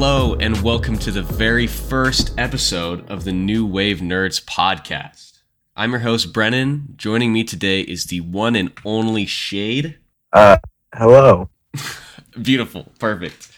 [0.00, 5.40] Hello, and welcome to the very first episode of the New Wave Nerds podcast.
[5.74, 6.94] I'm your host, Brennan.
[6.94, 9.98] Joining me today is the one and only Shade.
[10.32, 10.58] Uh,
[10.94, 11.50] hello.
[12.40, 12.92] Beautiful.
[13.00, 13.50] Perfect.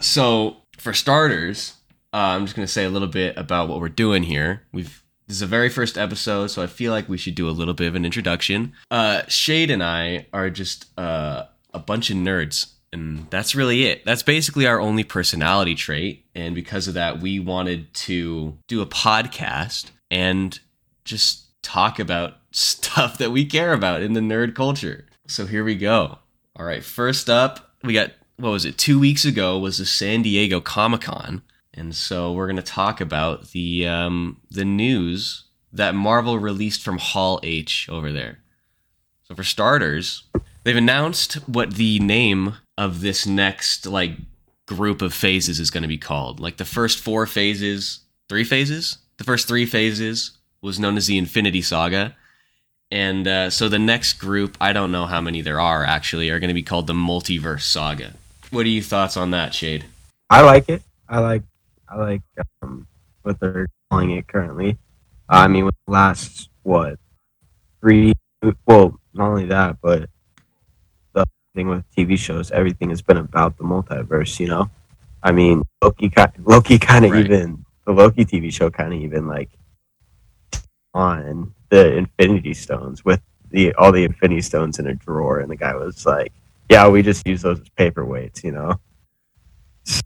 [0.00, 1.74] So, for starters,
[2.14, 4.62] uh, I'm just going to say a little bit about what we're doing here.
[4.72, 7.52] We've this is the very first episode, so I feel like we should do a
[7.52, 8.72] little bit of an introduction.
[8.90, 14.04] Uh, Shade and I are just uh, a bunch of nerds and that's really it.
[14.04, 16.26] That's basically our only personality trait.
[16.34, 20.58] And because of that, we wanted to do a podcast and
[21.04, 25.06] just talk about stuff that we care about in the nerd culture.
[25.26, 26.18] So here we go.
[26.54, 28.76] All right, first up, we got what was it?
[28.76, 31.42] 2 weeks ago was the San Diego Comic-Con.
[31.74, 36.98] And so we're going to talk about the um the news that Marvel released from
[36.98, 38.40] Hall H over there.
[39.22, 40.24] So for starters,
[40.64, 44.12] they've announced what the name of this next like
[44.66, 46.40] group of phases is going to be called.
[46.40, 51.18] Like the first four phases, three phases, the first three phases was known as the
[51.18, 52.16] Infinity Saga.
[52.90, 56.40] And uh, so the next group, I don't know how many there are actually, are
[56.40, 58.14] going to be called the Multiverse Saga.
[58.50, 59.84] What are your thoughts on that, Shade?
[60.28, 60.82] I like it.
[61.08, 61.42] I like
[61.88, 62.22] I like
[62.62, 62.86] um,
[63.22, 64.78] what they're calling it currently.
[65.28, 66.98] I mean, with the last what
[67.80, 68.12] three?
[68.66, 70.08] Well, not only that, but
[71.54, 74.38] thing with TV shows, everything has been about the multiverse.
[74.40, 74.70] You know,
[75.22, 76.10] I mean, Loki,
[76.44, 77.24] Loki kind of Right.
[77.24, 79.50] even the Loki TV show kind of even like
[80.94, 85.56] on the Infinity Stones with the all the Infinity Stones in a drawer, and the
[85.56, 86.32] guy was like,
[86.70, 88.80] "Yeah, we just use those as paperweights," you know.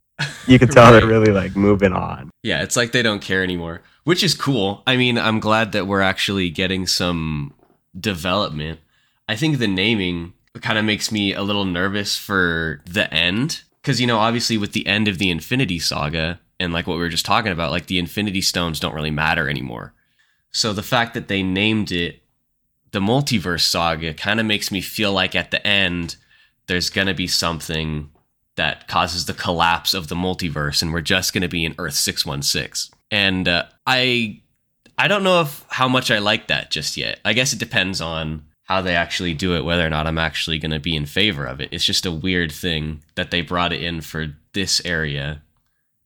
[0.47, 1.01] You can tell Right.
[1.01, 2.31] they're really like moving on.
[2.43, 4.83] Yeah, it's like they don't care anymore, which is cool.
[4.87, 7.53] I mean, I'm glad that we're actually getting some
[7.99, 8.81] development.
[9.29, 14.01] I think the naming kind of makes me a little nervous for the end because
[14.01, 17.09] you know, obviously with the end of the Infinity Saga and like what we were
[17.09, 19.93] just talking about, like the Infinity Stones don't really matter anymore.
[20.51, 22.23] So the fact that they named it
[22.93, 26.17] the Multiverse Saga kind of makes me feel like at the end
[26.67, 28.11] there's going to be something
[28.57, 31.95] that causes the collapse of the multiverse and we're just going to be in Earth
[31.95, 32.97] 616.
[33.11, 34.41] And uh, I
[34.99, 37.21] I don't know if how much I like that just yet.
[37.25, 40.59] I guess it depends on how they actually do it whether or not I'm actually
[40.59, 41.69] going to be in favor of it.
[41.73, 45.43] It's just a weird thing that they brought it in for this area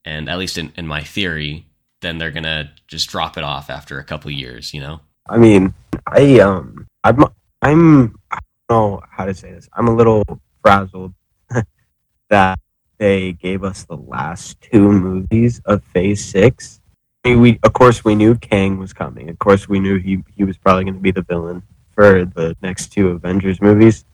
[0.04, 1.66] and at least in, in my theory
[2.00, 5.00] then they're going to just drop it off after a couple years, you know.
[5.28, 5.74] I mean,
[6.06, 7.24] I um, I'm
[7.62, 8.38] I'm I
[8.68, 9.68] don't know how to say this.
[9.74, 10.24] I'm a little
[10.62, 11.14] frazzled
[12.30, 12.58] that
[12.98, 16.80] they gave us the last two movies of Phase Six.
[17.24, 19.28] I mean, we of course we knew Kang was coming.
[19.28, 21.62] Of course we knew he he was probably going to be the villain
[22.00, 24.06] for the next two Avengers movies.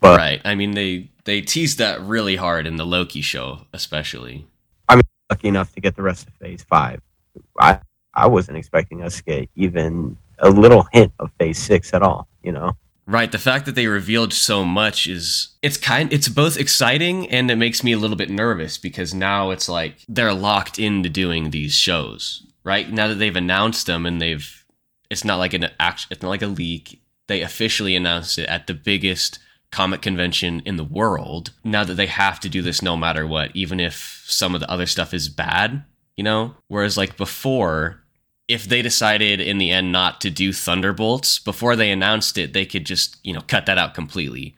[0.00, 0.40] But right.
[0.44, 4.46] I mean they they teased that really hard in the Loki show especially.
[4.88, 7.02] I mean, lucky enough to get the rest of Phase Five.
[7.60, 7.80] I
[8.14, 12.26] I wasn't expecting us to get even a little hint of Phase Six at all.
[12.42, 12.72] You know.
[13.06, 17.50] Right, the fact that they revealed so much is it's kind it's both exciting and
[17.50, 21.50] it makes me a little bit nervous because now it's like they're locked into doing
[21.50, 22.46] these shows.
[22.64, 22.90] Right?
[22.90, 24.57] Now that they've announced them and they've
[25.10, 27.02] it's not like an act it's not like a leak.
[27.26, 29.38] They officially announced it at the biggest
[29.70, 31.50] comic convention in the world.
[31.62, 34.70] Now that they have to do this no matter what, even if some of the
[34.70, 35.84] other stuff is bad,
[36.16, 36.54] you know?
[36.68, 38.02] Whereas like before
[38.48, 42.64] if they decided in the end not to do Thunderbolts before they announced it, they
[42.64, 44.56] could just you know cut that out completely.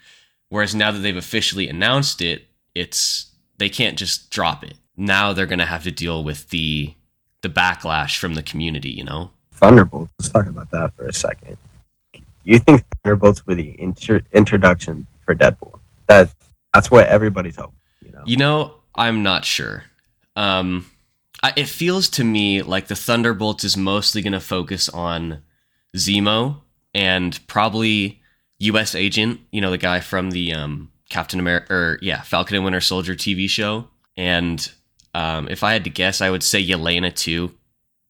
[0.48, 4.74] Whereas now that they've officially announced it, it's they can't just drop it.
[4.96, 6.94] Now they're gonna have to deal with the
[7.42, 8.90] the backlash from the community.
[8.90, 10.10] You know, Thunderbolts.
[10.18, 11.56] Let's talk about that for a second.
[12.44, 15.78] You think Thunderbolts were the intro- introduction for Deadpool?
[16.06, 16.30] That
[16.74, 17.74] that's what everybody's hoping.
[18.04, 19.84] You know, you know I'm not sure.
[20.34, 20.86] Um,
[21.42, 25.42] I, it feels to me like the Thunderbolts is mostly gonna focus on
[25.96, 26.62] Zemo
[26.94, 28.22] and probably
[28.60, 28.94] U.S.
[28.94, 29.40] Agent.
[29.52, 33.14] You know, the guy from the um, Captain America, or yeah, Falcon and Winter Soldier
[33.14, 33.88] TV show.
[34.16, 34.70] And
[35.14, 37.52] um, if I had to guess, I would say Yelena too.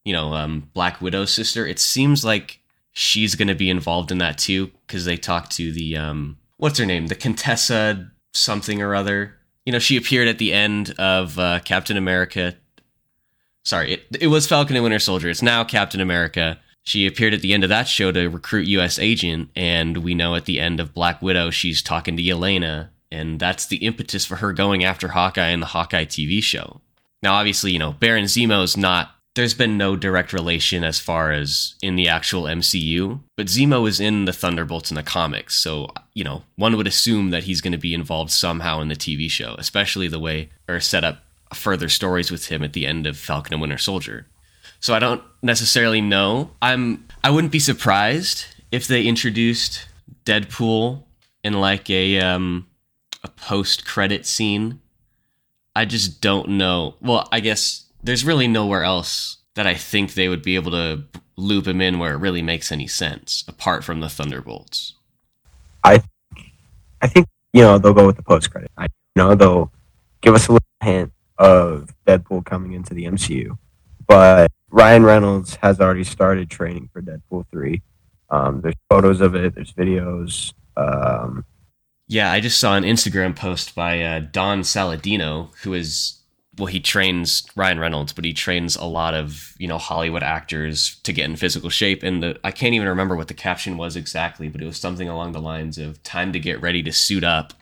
[0.05, 1.67] You know, um, Black Widow's sister.
[1.67, 2.61] It seems like
[2.93, 6.79] she's going to be involved in that too because they talked to the um, what's
[6.79, 9.37] her name, the Contessa something or other.
[9.67, 12.57] You know, she appeared at the end of uh, Captain America.
[13.65, 15.29] Sorry, it, it was Falcon and Winter Soldier.
[15.29, 16.59] It's now Captain America.
[16.83, 18.99] She appeared at the end of that show to recruit U.S.
[18.99, 23.39] Agent, and we know at the end of Black Widow, she's talking to Yelena, and
[23.39, 26.81] that's the impetus for her going after Hawkeye in the Hawkeye TV show.
[27.23, 31.75] Now, obviously, you know, Baron Zemo's not there's been no direct relation as far as
[31.81, 36.23] in the actual MCU, but Zemo is in the Thunderbolts in the comics, so you
[36.23, 39.55] know one would assume that he's going to be involved somehow in the TV show,
[39.57, 41.23] especially the way or set up
[41.55, 44.27] further stories with him at the end of Falcon and Winter Soldier.
[44.79, 46.51] So I don't necessarily know.
[46.61, 49.87] I'm I wouldn't be surprised if they introduced
[50.27, 51.03] Deadpool
[51.43, 52.67] in like a um
[53.25, 54.83] a post credit scene.
[55.75, 56.97] I just don't know.
[57.01, 61.05] Well, I guess there's really nowhere else that I think they would be able to
[61.37, 64.95] loop him in where it really makes any sense apart from the Thunderbolts.
[65.83, 66.03] I
[67.03, 68.71] I think you know they'll go with the post credit.
[68.77, 69.73] I you know they'll
[70.21, 73.57] give us a little hint of Deadpool coming into the MCU,
[74.07, 77.83] but Ryan Reynolds has already started training for Deadpool three.
[78.29, 79.55] Um, there's photos of it.
[79.55, 80.53] There's videos.
[80.77, 81.45] Um,
[82.07, 86.20] yeah, I just saw an Instagram post by uh, Don Saladino, who is
[86.61, 91.01] well, he trains Ryan Reynolds, but he trains a lot of you know Hollywood actors
[91.05, 92.03] to get in physical shape.
[92.03, 95.09] And the, I can't even remember what the caption was exactly, but it was something
[95.09, 97.55] along the lines of "time to get ready to suit up."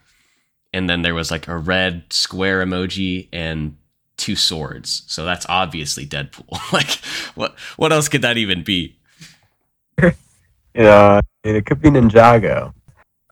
[0.73, 3.77] And then there was like a red square emoji and
[4.17, 5.05] two swords.
[5.07, 6.61] So that's obviously Deadpool.
[6.73, 6.91] like,
[7.37, 8.97] what what else could that even be?
[10.75, 12.75] yeah, it could be Ninjago.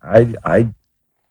[0.01, 0.73] I I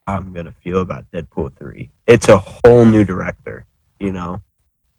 [0.05, 1.89] I'm gonna feel about Deadpool three.
[2.05, 3.65] It's a whole new director
[3.99, 4.41] you know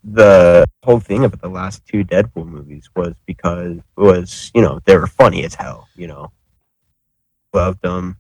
[0.04, 4.96] the whole thing about the last two Deadpool movies was because was you know they
[4.96, 6.31] were funny as hell you know.
[7.52, 8.19] Loved them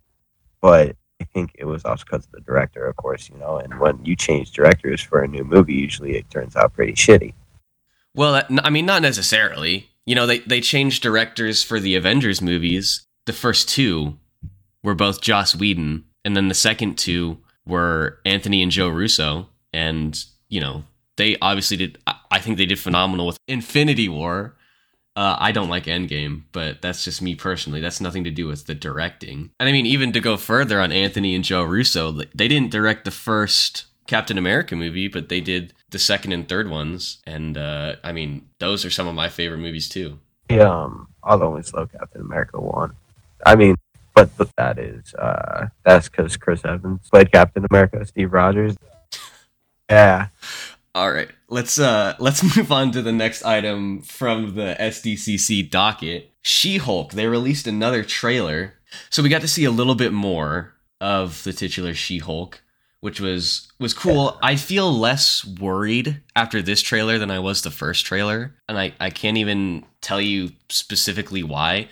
[0.60, 3.78] but I think it was also because of the director of course you know and
[3.78, 7.34] when you change directors for a new movie usually it turns out pretty shitty.
[8.14, 9.90] Well uh, I mean not necessarily.
[10.04, 13.06] You know they they changed directors for the Avengers movies.
[13.26, 14.18] The first two
[14.82, 20.24] were both Joss Whedon and then the second two were Anthony and Joe Russo and
[20.48, 20.84] you know,
[21.16, 21.98] they obviously did.
[22.30, 24.54] I think they did phenomenal with Infinity War.
[25.14, 27.80] Uh, I don't like Endgame, but that's just me personally.
[27.80, 29.50] That's nothing to do with the directing.
[29.58, 33.06] And I mean, even to go further on Anthony and Joe Russo, they didn't direct
[33.06, 37.22] the first Captain America movie, but they did the second and third ones.
[37.26, 40.18] And uh, I mean, those are some of my favorite movies too.
[40.50, 42.94] Yeah, um, I'll always love Captain America one.
[43.44, 43.76] I mean,
[44.14, 48.76] but, but that is uh, that's because Chris Evans played Captain America, Steve Rogers.
[49.90, 50.28] Yeah.
[50.94, 51.28] All right.
[51.48, 56.32] Let's uh let's move on to the next item from the SDCC docket.
[56.42, 57.12] She-Hulk.
[57.12, 58.74] They released another trailer.
[59.10, 62.62] So we got to see a little bit more of the titular She-Hulk,
[63.00, 64.38] which was was cool.
[64.42, 68.94] I feel less worried after this trailer than I was the first trailer, and I
[69.00, 71.88] I can't even tell you specifically why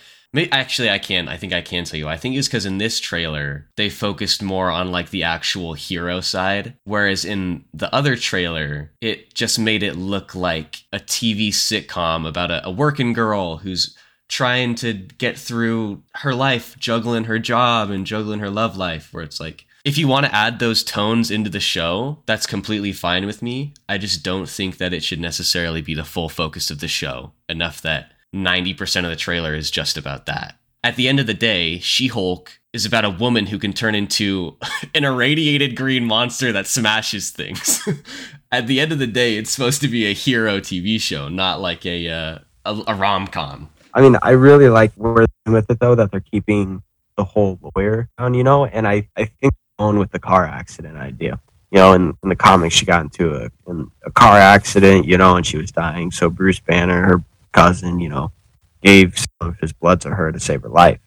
[0.50, 1.28] Actually, I can.
[1.28, 2.08] I think I can tell you.
[2.08, 6.20] I think it's because in this trailer they focused more on like the actual hero
[6.20, 12.26] side, whereas in the other trailer it just made it look like a TV sitcom
[12.26, 13.96] about a, a working girl who's
[14.28, 19.12] trying to get through her life, juggling her job and juggling her love life.
[19.12, 22.92] Where it's like, if you want to add those tones into the show, that's completely
[22.92, 23.74] fine with me.
[23.88, 27.32] I just don't think that it should necessarily be the full focus of the show.
[27.48, 30.56] Enough that 90% of the trailer is just about that.
[30.82, 33.94] At the end of the day, She Hulk is about a woman who can turn
[33.94, 34.56] into
[34.94, 37.88] an irradiated green monster that smashes things.
[38.52, 41.60] At the end of the day, it's supposed to be a hero TV show, not
[41.60, 43.70] like a uh, a, a rom com.
[43.94, 46.82] I mean, I really like where they're with it though that they're keeping
[47.16, 50.96] the whole lawyer on, you know, and I I think on with the car accident
[50.96, 51.40] idea.
[51.70, 55.18] You know, in, in the comics, she got into a, in a car accident, you
[55.18, 56.12] know, and she was dying.
[56.12, 58.32] So Bruce Banner, her cousin, you know,
[58.82, 61.00] gave some of his blood to her to save her life.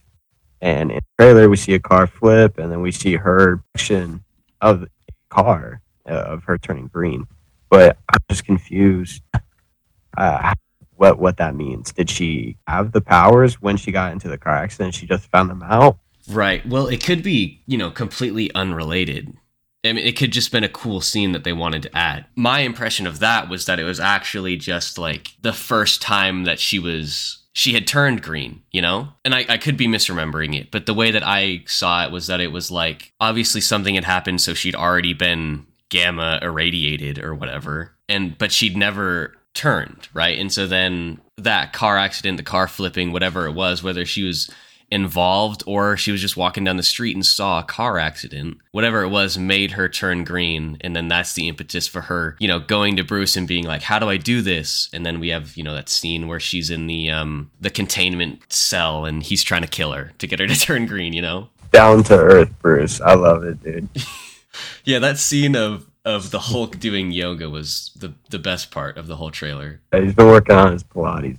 [0.62, 4.24] And in the trailer, we see a car flip, and then we see her action
[4.60, 4.90] of the
[5.30, 7.28] car uh, of her turning green.
[7.70, 9.22] But I'm just confused
[10.18, 10.54] uh,
[10.96, 11.92] what what that means.
[11.94, 14.96] Did she have the powers when she got into the car accident?
[14.96, 16.00] She just found them out.
[16.30, 16.66] Right.
[16.66, 19.34] Well, it could be you know completely unrelated.
[19.84, 22.26] I mean, it could just been a cool scene that they wanted to add.
[22.36, 26.60] My impression of that was that it was actually just like the first time that
[26.60, 29.10] she was she had turned green, you know?
[29.26, 32.28] And I, I could be misremembering it, but the way that I saw it was
[32.28, 37.34] that it was like obviously something had happened, so she'd already been gamma irradiated or
[37.34, 37.94] whatever.
[38.10, 40.38] And but she'd never turned, right?
[40.38, 44.52] And so then that car accident, the car flipping, whatever it was, whether she was
[44.90, 48.58] involved or she was just walking down the street and saw a car accident.
[48.72, 52.48] Whatever it was made her turn green and then that's the impetus for her you
[52.48, 54.90] know going to bruce and being like how do i do this?
[54.94, 58.52] And then we have you know that scene where she's in the um the containment
[58.52, 61.50] cell and he's trying to kill her to get her to turn green you know?
[61.72, 63.02] Down to earth bruce.
[63.02, 63.90] I love it dude.
[64.86, 69.08] Yeah that scene of of the Hulk doing yoga was the the best part of
[69.08, 69.82] the whole trailer.
[69.92, 71.38] He's been working on his Pilates.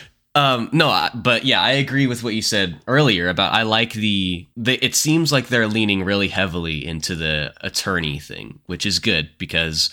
[0.34, 4.46] um no but yeah i agree with what you said earlier about i like the,
[4.56, 9.28] the it seems like they're leaning really heavily into the attorney thing which is good
[9.36, 9.90] because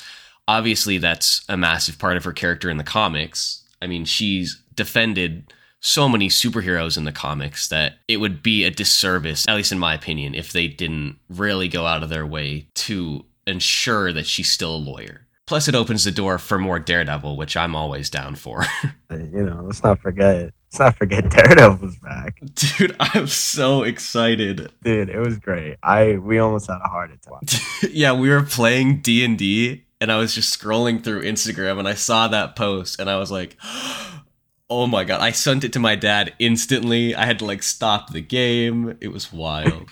[0.49, 3.63] obviously that's a massive part of her character in the comics.
[3.81, 8.71] I mean she's defended so many superheroes in the comics that it would be a
[8.71, 12.67] disservice at least in my opinion if they didn't really go out of their way
[12.73, 17.35] to ensure that she's still a lawyer plus it opens the door for more daredevil
[17.35, 18.63] which i'm always down for
[19.11, 20.53] you know, let's not forget.
[20.71, 24.71] Let's not forget Daredevil's back, Dude, I'm so excited.
[24.83, 25.09] dude.
[25.09, 25.77] It was great.
[25.81, 27.41] I we almost had a heart attack.
[27.91, 32.27] yeah, we were playing D&D and I was just scrolling through Instagram and I saw
[32.27, 33.57] that post and I was like,
[34.69, 37.15] "Oh my god." I sent it to my dad instantly.
[37.15, 38.95] I had to like stop the game.
[39.01, 39.89] It was wild.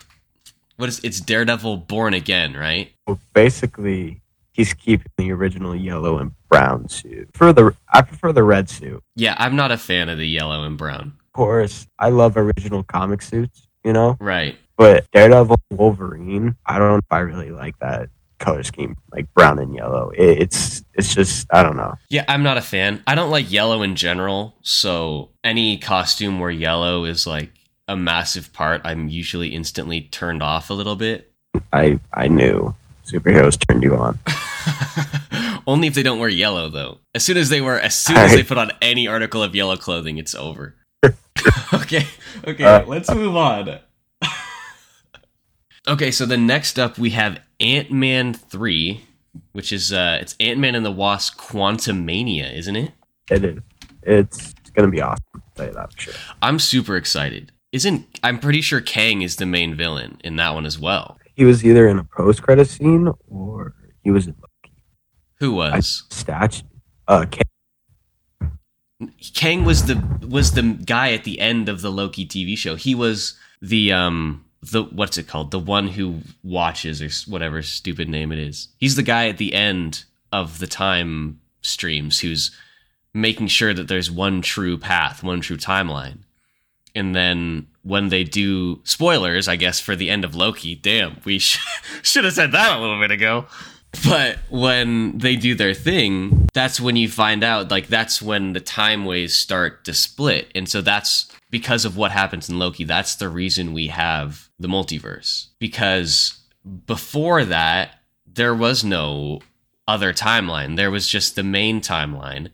[0.75, 2.91] what is it's Daredevil Born Again, right?
[3.07, 4.21] Well, basically,
[4.57, 7.29] he's keeping the original yellow and brown suit.
[7.33, 9.01] For the I prefer the red suit.
[9.15, 11.13] Yeah, I'm not a fan of the yellow and brown.
[11.27, 13.67] Of course, I love original comic suits.
[13.85, 14.57] You know, Right.
[14.75, 18.09] but Daredevil, Wolverine, I don't know if I really like that
[18.39, 20.09] color scheme, like brown and yellow.
[20.09, 21.95] It, it's it's just I don't know.
[22.09, 23.01] Yeah, I'm not a fan.
[23.07, 27.51] I don't like yellow in general, so any costume where yellow is like
[27.87, 31.31] a massive part, I'm usually instantly turned off a little bit.
[31.71, 32.75] I I knew
[33.07, 34.19] superheroes turned you on.
[35.67, 36.99] Only if they don't wear yellow though.
[37.15, 39.77] As soon as they wear as soon as they put on any article of yellow
[39.77, 40.75] clothing, it's over.
[41.73, 42.07] okay.
[42.45, 43.79] Okay, Uh, let's move on.
[45.87, 49.01] okay, so the next up we have Ant-Man 3,
[49.53, 52.91] which is uh it's Ant-Man and the Wasp Quantumania, isn't it?
[53.29, 53.59] It is.
[54.03, 55.23] It's, it's gonna be awesome.
[55.59, 56.13] I'll that for sure.
[56.41, 57.51] I'm super excited.
[57.71, 61.17] Isn't I'm pretty sure Kang is the main villain in that one as well.
[61.37, 64.75] He was either in a post credit scene or he was in Loki.
[65.35, 66.03] Who was?
[66.09, 66.63] statue.
[67.07, 72.57] Uh, Kang- Kang was the was the guy at the end of the Loki TV
[72.57, 72.75] show.
[72.75, 75.51] He was the um the what's it called?
[75.51, 78.69] The one who watches or whatever stupid name it is.
[78.79, 82.49] He's the guy at the end of the time streams who's
[83.13, 86.17] making sure that there's one true path, one true timeline.
[86.97, 91.39] And then when they do spoilers, I guess for the end of Loki, damn, we
[91.39, 91.59] sh-
[92.01, 93.45] should have said that a little bit ago.
[94.03, 98.59] But when they do their thing, that's when you find out, like, that's when the
[98.59, 100.51] time waves start to split.
[100.53, 102.83] And so that's because of what happens in Loki.
[102.83, 105.47] That's the reason we have the multiverse.
[105.59, 106.37] Because
[106.85, 109.39] before that, there was no
[109.87, 110.75] other timeline.
[110.75, 112.49] There was just the main timeline.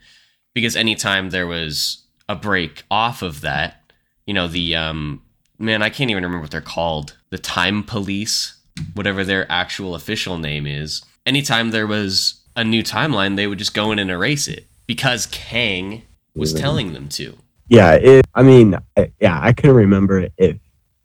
[0.53, 3.82] Because anytime there was a break off of that,
[4.25, 5.21] you know, the, um,
[5.57, 7.17] man, I can't even remember what they're called.
[7.29, 8.55] The time police,
[8.93, 13.73] whatever their actual official name is anytime there was a new timeline, they would just
[13.73, 16.03] go in and erase it because Kang
[16.35, 17.37] was telling them to.
[17.67, 18.77] yeah, it, I mean,
[19.19, 20.57] yeah, I couldn't remember if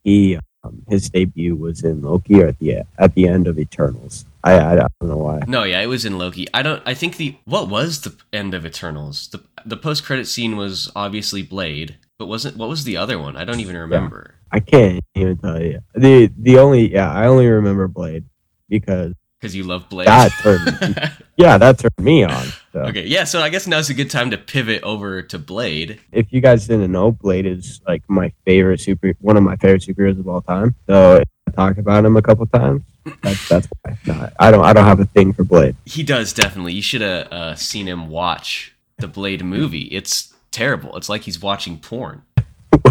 [0.04, 4.25] he um, his debut was in Loki or at the at the end of Eternals.
[4.42, 5.40] I I, I don't know why.
[5.46, 6.46] No, yeah, it was in Loki.
[6.52, 6.82] I don't.
[6.87, 9.28] I think the what was the end of Eternals?
[9.28, 13.37] The the post credit scene was obviously Blade, but wasn't what was the other one?
[13.37, 14.34] I don't even remember.
[14.50, 15.80] I can't even tell you.
[15.94, 18.25] the The only yeah, I only remember Blade
[18.68, 20.08] because Because you love Blade.
[20.08, 22.46] that turned yeah that turned me on.
[22.72, 22.80] So.
[22.80, 23.25] okay, yeah.
[23.25, 26.00] So I guess now's a good time to pivot over to Blade.
[26.12, 29.82] If you guys didn't know, Blade is like my favorite super, one of my favorite
[29.82, 30.75] superheroes of all time.
[30.88, 32.82] So I talk about him a couple times.
[33.22, 33.96] That's that's why.
[34.06, 35.76] No, I don't I don't have a thing for Blade.
[35.84, 36.72] He does definitely.
[36.75, 39.82] You should have uh, seen him watch the Blade movie.
[39.92, 40.96] It's terrible.
[40.96, 42.22] It's like he's watching porn.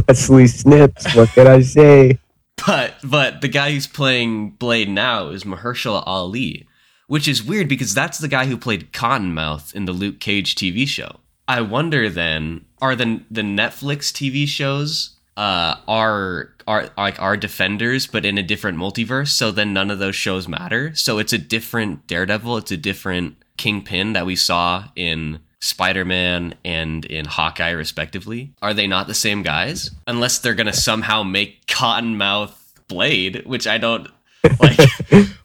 [0.08, 1.14] Wesley Snipes.
[1.14, 2.20] What can I say?
[2.66, 6.68] But but the guy who's playing Blade now is Mahershala Ali,
[7.06, 10.88] which is weird because that's the guy who played Cottonmouth in the Luke Cage TV
[10.88, 11.18] show.
[11.48, 18.08] I wonder then are the the Netflix TV shows uh are are like are defenders
[18.08, 21.38] but in a different multiverse so then none of those shows matter so it's a
[21.38, 28.54] different daredevil it's a different kingpin that we saw in spider-man and in hawkeye respectively
[28.62, 32.54] are they not the same guys unless they're gonna somehow make cottonmouth
[32.88, 34.08] blade which i don't
[34.60, 34.80] like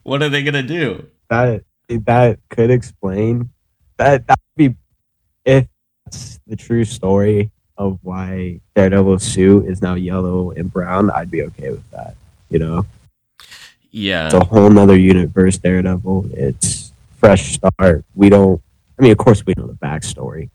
[0.03, 3.49] what are they gonna do That that could explain
[3.97, 4.77] that that would be
[5.45, 5.67] if
[6.05, 11.09] that's the true story of why Daredevil's suit is now yellow and brown.
[11.11, 12.15] I'd be okay with that.
[12.49, 12.85] You know,
[13.91, 15.57] yeah it's a whole nother universe.
[15.57, 16.29] Daredevil.
[16.33, 18.05] It's fresh start.
[18.15, 18.61] We don't.
[19.03, 20.49] Mean, of course, we know the backstory.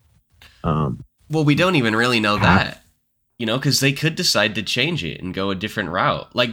[0.64, 2.84] Um, Well, we don't even really know Half- that,
[3.38, 6.34] you know, because they could decide to change it and go a different route.
[6.34, 6.50] Like,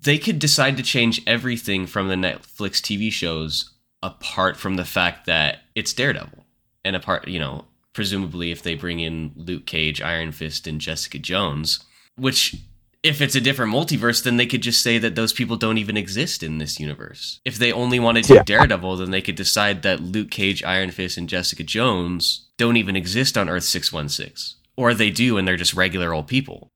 [0.00, 3.72] they could decide to change everything from the Netflix TV shows
[4.02, 6.44] apart from the fact that it's Daredevil,
[6.84, 7.64] and apart, you know,
[7.94, 11.80] presumably if they bring in Luke Cage, Iron Fist, and Jessica Jones,
[12.16, 12.54] which
[13.04, 15.96] if it's a different multiverse, then they could just say that those people don't even
[15.96, 17.38] exist in this universe.
[17.44, 18.42] If they only wanted to Yeah.
[18.42, 22.96] Daredevil, then they could decide that Luke Cage, Iron Fist, and Jessica Jones don't even
[22.96, 24.56] exist on Earth 616.
[24.76, 26.68] Or they do and they're just regular old people.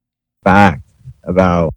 [0.44, 0.82] Fact
[1.24, 1.74] about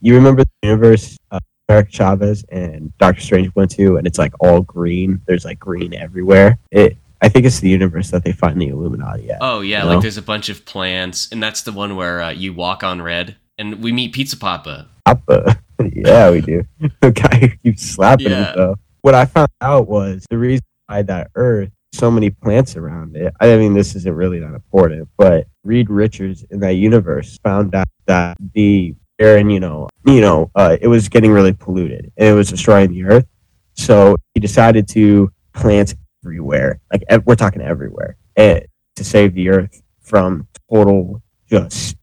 [0.00, 4.32] you remember the universe uh, America Chavez and Doctor Strange went to, and it's like
[4.40, 5.20] all green.
[5.26, 6.58] There's like green everywhere.
[6.72, 6.96] It.
[7.20, 9.38] I think it's the universe that they find the Illuminati at.
[9.40, 12.30] Oh, yeah, You like there's a bunch of plants, and that's the one where uh,
[12.30, 14.88] you walk on red, and we meet Pizza Poppa.
[15.04, 15.56] Papa.
[15.94, 16.64] yeah, we do.
[17.00, 18.52] The guy who keeps slapping Yeah.
[18.54, 18.74] though.
[19.02, 23.32] What I found out was the reason why that Earth, so many plants around it.
[23.40, 27.86] I mean, this isn't really that important, but Reed Richards in that universe found out
[28.06, 32.28] that the air and you know, you know, uh, it was getting really polluted and
[32.28, 33.26] it was destroying the Earth.
[33.74, 38.64] So he decided to plant everywhere, like ev- we're talking everywhere, and
[38.96, 41.96] to save the Earth from total just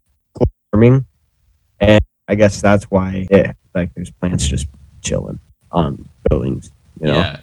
[0.74, 1.06] warming.
[1.80, 3.28] And I guess that's why
[3.76, 4.68] like there's plants just
[5.02, 5.40] chilling
[5.72, 6.72] on buildings.
[7.00, 7.40] You know, Yeah.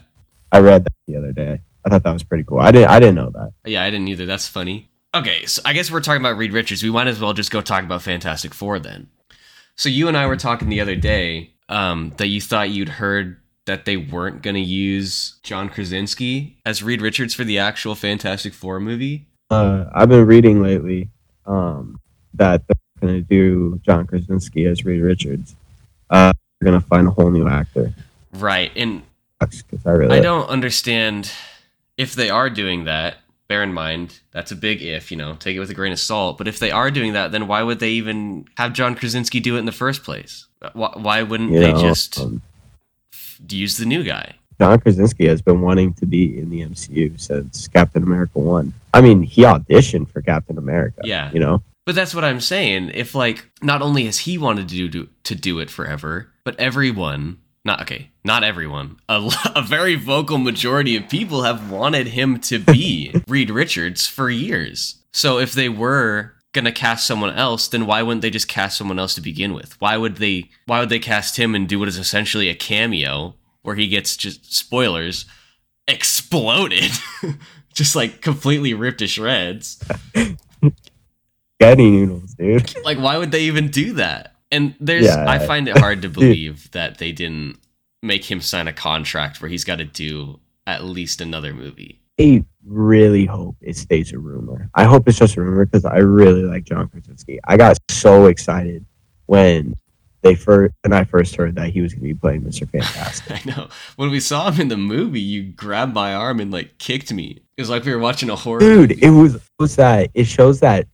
[0.52, 1.60] I read that the other day.
[1.84, 2.58] I thought that was pretty cool.
[2.60, 2.90] I didn't.
[2.90, 3.52] I didn't know that.
[3.64, 4.26] Yeah, I didn't either.
[4.26, 4.90] That's funny.
[5.14, 6.82] Okay, so I guess we're talking about Reed Richards.
[6.82, 9.08] We might as well just go talk about Fantastic Four then.
[9.76, 13.40] So you and I were talking the other day um, that you thought you'd heard
[13.66, 18.52] that they weren't going to use John Krasinski as Reed Richards for the actual Fantastic
[18.52, 19.28] Four movie.
[19.50, 21.08] Uh, I've been reading lately
[21.46, 22.00] um,
[22.34, 22.62] that
[23.06, 25.54] going to do John Krasinski as Reed Richards.
[26.10, 27.92] Uh, they're going to find a whole new actor.
[28.32, 29.02] Right, and
[29.40, 31.30] I really, I don't understand
[31.96, 33.18] if they are doing that.
[33.48, 36.00] Bear in mind, that's a big if, you know, take it with a grain of
[36.00, 36.36] salt.
[36.36, 39.54] But if they are doing that, then why would they even have John Krasinski do
[39.54, 40.46] it in the first place?
[40.72, 42.42] Why, why wouldn't you they know, just um,
[43.48, 44.34] use the new guy?
[44.58, 48.72] John Krasinski has been wanting to be in the MCU since Captain America One.
[48.92, 51.02] I mean, he auditioned for Captain America.
[51.04, 51.30] Yeah.
[51.32, 52.90] you know, But that's what I'm saying.
[52.92, 57.38] If like not only has he wanted to do to do it forever, but everyone,
[57.64, 62.58] not okay, not everyone, a, a very vocal majority of people have wanted him to
[62.58, 64.96] be Reed Richards for years.
[65.12, 68.98] So if they were gonna cast someone else, then why wouldn't they just cast someone
[68.98, 69.80] else to begin with?
[69.80, 70.50] Why would they?
[70.66, 74.16] Why would they cast him and do what is essentially a cameo where he gets
[74.16, 75.24] just spoilers
[75.86, 76.90] exploded,
[77.74, 79.80] just like completely ripped to shreds?
[81.60, 82.74] Getty noodles, dude.
[82.84, 85.24] like why would they even do that and there's Yeah.
[85.28, 87.58] i find it hard to believe that they didn't
[88.02, 92.44] make him sign a contract where he's got to do at least another movie I
[92.64, 94.70] really hope it stays a rumor.
[94.74, 97.38] I hope it's just a rumor because I really like John Krasinski.
[97.44, 98.86] I got so excited
[99.26, 99.74] when
[100.22, 103.46] they first when I first heard that he was going to be playing Mister Fantastic.
[103.46, 106.78] i know when we saw him in the movie you grabbed my arm and like
[106.78, 109.02] kicked me it was like we were watching a horror Dude, movie.
[109.04, 110.86] it was it was that it shows that.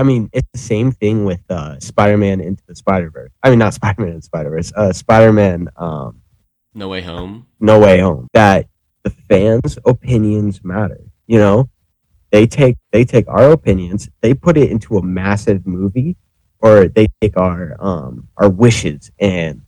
[0.00, 3.32] I mean, it's the same thing with uh, Spider-Man into the Spider-Verse.
[3.42, 4.72] I mean, not Spider-Man into Spider-Verse.
[4.74, 6.22] Uh, Spider-Man, um,
[6.72, 8.28] no way home No Way Home.
[8.32, 8.66] That
[9.02, 11.02] the fans' opinions matter.
[11.26, 11.68] You know,
[12.30, 16.16] they take they take our opinions, they put it into a massive movie,
[16.60, 19.60] or they take our um our wishes and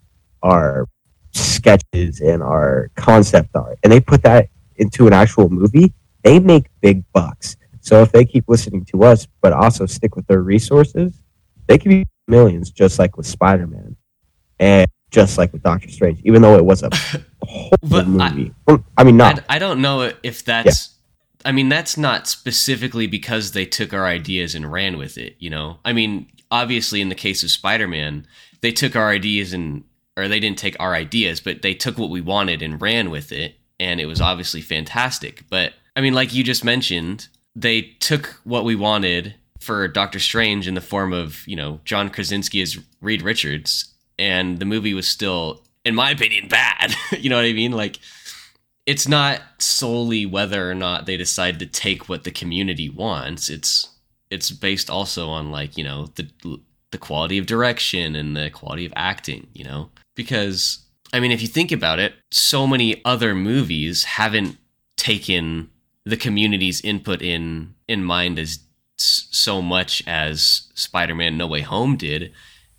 [0.42, 0.88] our
[1.32, 5.92] sketches and our concept art, and they put that into an actual movie.
[6.22, 7.56] They make big bucks.
[7.82, 11.20] So if they keep listening to us, but also stick with their resources,
[11.66, 13.96] they could be millions, just like with Spider Man,
[14.58, 16.20] and just like with Doctor Strange.
[16.24, 16.90] Even though it was a
[17.42, 18.54] whole But I- movie.
[18.96, 20.90] I, mean, not I, I don't know if that's
[21.44, 25.50] i mean that's not specifically because they took our ideas and ran with it you
[25.50, 28.24] know i mean obviously in the case of spider-man
[28.60, 29.82] they took our ideas and
[30.16, 33.32] or they didn't take our ideas but they took what we wanted and ran with
[33.32, 38.40] it and it was obviously fantastic but i mean like you just mentioned they took
[38.44, 42.78] what we wanted for doctor strange in the form of you know john krasinski as
[43.00, 47.52] reed richards and the movie was still in my opinion bad you know what i
[47.52, 47.98] mean like
[48.86, 53.48] it's not solely whether or not they decide to take what the community wants.
[53.48, 53.88] It's
[54.30, 56.28] it's based also on like you know the
[56.90, 59.46] the quality of direction and the quality of acting.
[59.54, 64.58] You know because I mean if you think about it, so many other movies haven't
[64.96, 65.70] taken
[66.04, 68.60] the community's input in in mind as
[68.96, 72.32] so much as Spider-Man No Way Home did,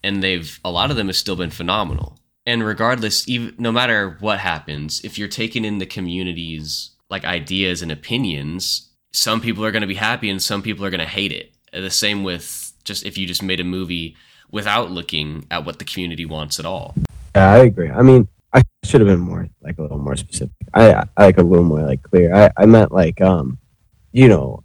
[0.03, 2.19] and they've a lot of them have still been phenomenal.
[2.45, 7.81] And regardless even no matter what happens if you're taking in the community's like ideas
[7.81, 11.05] and opinions some people are going to be happy and some people are going to
[11.05, 11.53] hate it.
[11.71, 14.17] The same with just if you just made a movie
[14.51, 16.95] without looking at what the community wants at all.
[17.35, 17.89] Yeah, I agree.
[17.89, 20.55] I mean, I should have been more like a little more specific.
[20.73, 22.33] I, I like a little more like clear.
[22.33, 23.57] I, I meant like um,
[24.11, 24.63] you know,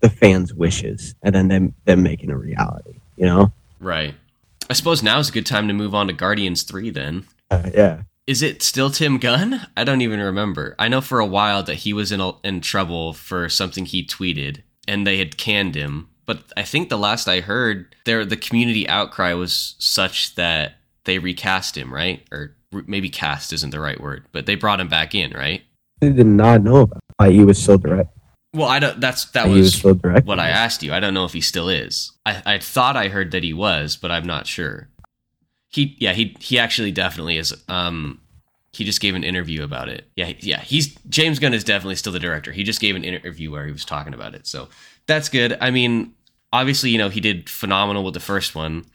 [0.00, 3.00] the fans' wishes and then them them making a reality.
[3.16, 3.52] You know?
[3.80, 4.14] Right.
[4.68, 7.26] I suppose now is a good time to move on to Guardians 3 then.
[7.50, 8.02] Uh, yeah.
[8.26, 9.68] Is it still Tim Gunn?
[9.76, 10.74] I don't even remember.
[10.78, 14.04] I know for a while that he was in a, in trouble for something he
[14.04, 16.08] tweeted and they had canned him.
[16.24, 21.20] But I think the last I heard, there the community outcry was such that they
[21.20, 22.26] recast him, right?
[22.32, 22.55] Or
[22.86, 25.62] maybe cast isn't the right word, but they brought him back in, right?
[26.02, 28.10] I did not know about why he was so direct.
[28.56, 29.00] Well, I don't.
[29.00, 30.26] That's that was was so direct.
[30.26, 30.92] what I asked you.
[30.92, 32.12] I don't know if he still is.
[32.24, 34.88] I, I thought I heard that he was, but I'm not sure.
[35.68, 37.54] He yeah he he actually definitely is.
[37.68, 38.20] Um,
[38.72, 40.08] he just gave an interview about it.
[40.16, 42.52] Yeah yeah he's James Gunn is definitely still the director.
[42.52, 44.46] He just gave an interview where he was talking about it.
[44.46, 44.68] So
[45.06, 45.58] that's good.
[45.60, 46.14] I mean,
[46.52, 48.86] obviously you know he did phenomenal with the first one.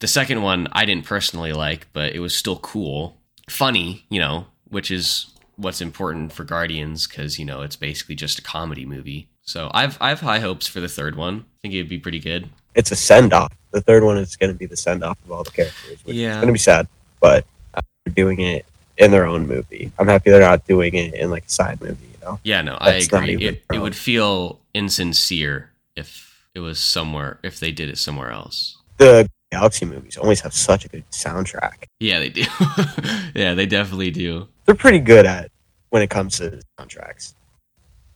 [0.00, 3.16] The second one I didn't personally like, but it was still cool,
[3.48, 4.04] funny.
[4.08, 8.42] You know, which is what's important for Guardians because you know it's basically just a
[8.42, 9.28] comedy movie.
[9.42, 11.40] So I've I've high hopes for the third one.
[11.40, 12.48] I think it'd be pretty good.
[12.74, 13.52] It's a send off.
[13.70, 16.16] The third one is going to be the send off of all the characters, which
[16.16, 16.30] Yeah.
[16.32, 16.88] is going to be sad.
[17.20, 18.66] But uh, they're doing it
[18.98, 19.92] in their own movie.
[19.98, 22.06] I'm happy they're not doing it in like a side movie.
[22.06, 22.40] You know?
[22.42, 23.46] Yeah, no, I That's not agree.
[23.46, 28.76] It it would feel insincere if it was somewhere if they did it somewhere else.
[28.98, 31.84] The Galaxy movies always have such a good soundtrack.
[31.98, 32.42] Yeah, they do.
[33.34, 34.48] yeah, they definitely do.
[34.66, 35.50] They're pretty good at
[35.88, 37.32] when it comes to soundtracks.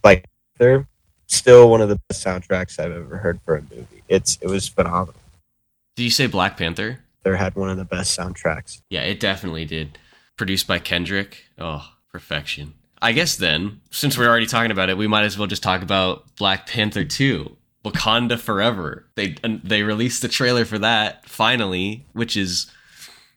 [0.05, 0.26] Like
[0.59, 0.87] they're
[1.29, 4.03] still one of the best soundtracks I've ever heard for a movie.
[4.07, 5.14] It's it was phenomenal.
[5.96, 7.00] Did you say Black Panther?
[7.22, 8.83] They had one of the best soundtracks.
[8.90, 9.96] Yeah, it definitely did.
[10.37, 11.44] Produced by Kendrick.
[11.59, 12.74] Oh, perfection.
[13.00, 15.81] I guess then, since we're already talking about it, we might as well just talk
[15.81, 17.57] about Black Panther 2.
[17.85, 19.07] Wakanda Forever.
[19.14, 22.71] They they released the trailer for that finally, which is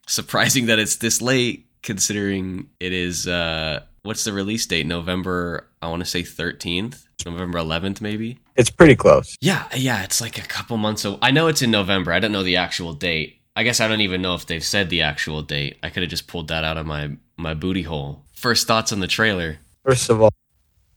[0.08, 4.86] surprising that it's this late considering it is uh what's the release date?
[4.86, 8.40] November, I want to say 13th, November 11th maybe.
[8.56, 9.36] It's pretty close.
[9.42, 11.06] Yeah, yeah, it's like a couple months.
[11.06, 12.12] Aw- I know it's in November.
[12.12, 13.40] I don't know the actual date.
[13.56, 15.78] I guess I don't even know if they've said the actual date.
[15.84, 18.24] I could have just pulled that out of my my booty hole.
[18.34, 19.58] First thoughts on the trailer.
[19.86, 20.32] First of all,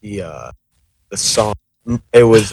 [0.00, 0.52] the uh,
[1.10, 1.54] the song
[2.12, 2.52] it was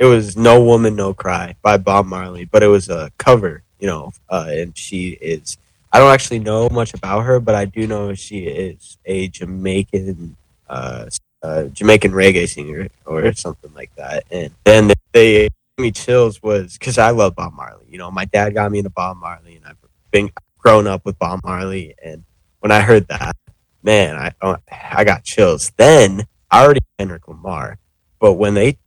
[0.00, 3.86] it was "No Woman No Cry" by Bob Marley, but it was a cover, you
[3.86, 4.12] know.
[4.28, 5.58] Uh, and she is
[5.92, 10.36] I don't actually know much about her, but I do know she is a Jamaican
[10.68, 11.06] uh,
[11.42, 14.24] uh, Jamaican reggae singer or something like that.
[14.30, 17.86] And then they me chills was because I love Bob Marley.
[17.88, 19.76] You know, my dad got me into Bob Marley, and I've
[20.10, 21.94] been grown up with Bob Marley.
[22.02, 22.24] And
[22.60, 23.36] when I heard that,
[23.82, 25.72] man, I I got chills.
[25.76, 27.78] Then I already Kendrick Lamar,
[28.18, 28.78] but when they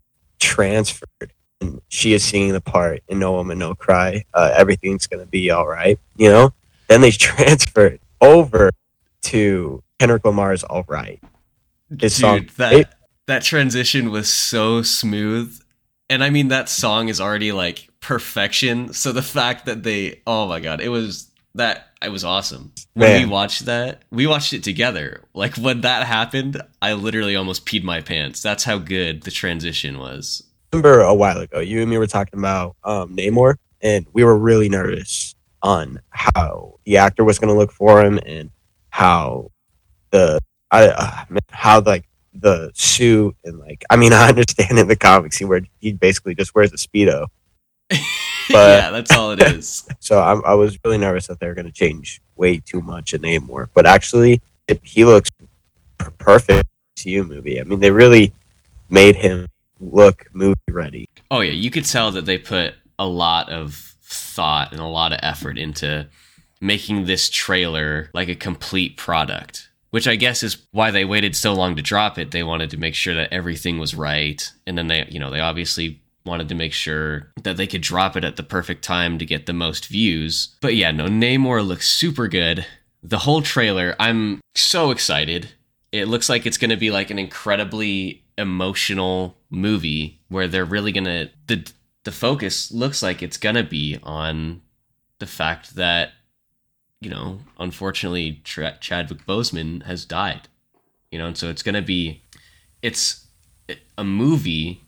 [0.44, 5.26] transferred and she is singing the part in No Woman No Cry, uh, everything's gonna
[5.26, 5.98] be all right.
[6.18, 6.54] You know,
[6.90, 8.72] then they transferred over
[9.24, 11.22] to Kendrick Lamar's All Right.
[11.90, 12.88] His Dude, song- that it-
[13.26, 15.58] that transition was so smooth.
[16.10, 18.92] And I mean that song is already like perfection.
[18.94, 22.72] So the fact that they oh my god, it was that it was awesome.
[22.94, 23.22] When Man.
[23.22, 25.22] we watched that, we watched it together.
[25.34, 28.42] Like when that happened, I literally almost peed my pants.
[28.42, 30.44] That's how good the transition was.
[30.72, 34.38] remember a while ago, you and me were talking about um, Namor, and we were
[34.38, 38.50] really nervous on how the actor was going to look for him and
[38.90, 39.52] how
[40.12, 40.40] the
[40.72, 45.38] I uh, how like the suit and like I mean I understand in the comics
[45.38, 47.28] he wear he basically just wears a speedo.
[48.52, 49.88] But- yeah, that's all it is.
[50.00, 53.14] So I, I was really nervous that they were going to change way too much
[53.14, 57.60] in Namor, but actually it, he looks p- perfect to you movie.
[57.60, 58.34] I mean they really
[58.90, 59.48] made him
[59.80, 61.08] look movie ready.
[61.32, 65.14] Oh yeah, you could tell that they put a lot of thought and a lot
[65.14, 66.08] of effort into
[66.62, 69.70] making this trailer like a complete product.
[69.92, 72.32] Which I guess is why they waited so long to drop it.
[72.32, 74.44] They wanted to make sure that everything was right.
[74.66, 78.16] And then they, you know, they obviously wanted to make sure that they could drop
[78.16, 80.56] it at the perfect time to get the most views.
[80.62, 82.66] But yeah, no, Namor looks super good.
[83.02, 85.50] The whole trailer, I'm so excited.
[85.92, 90.92] It looks like it's going to be like an incredibly emotional movie where they're really
[90.92, 91.72] going to the
[92.04, 94.62] the focus looks like it's going to be on
[95.20, 96.12] the fact that
[97.04, 100.48] you know, unfortunately Tra- Chadwick Boseman has died.
[101.12, 102.24] You know, and so it's going to be
[102.82, 103.28] it's
[103.98, 104.83] a movie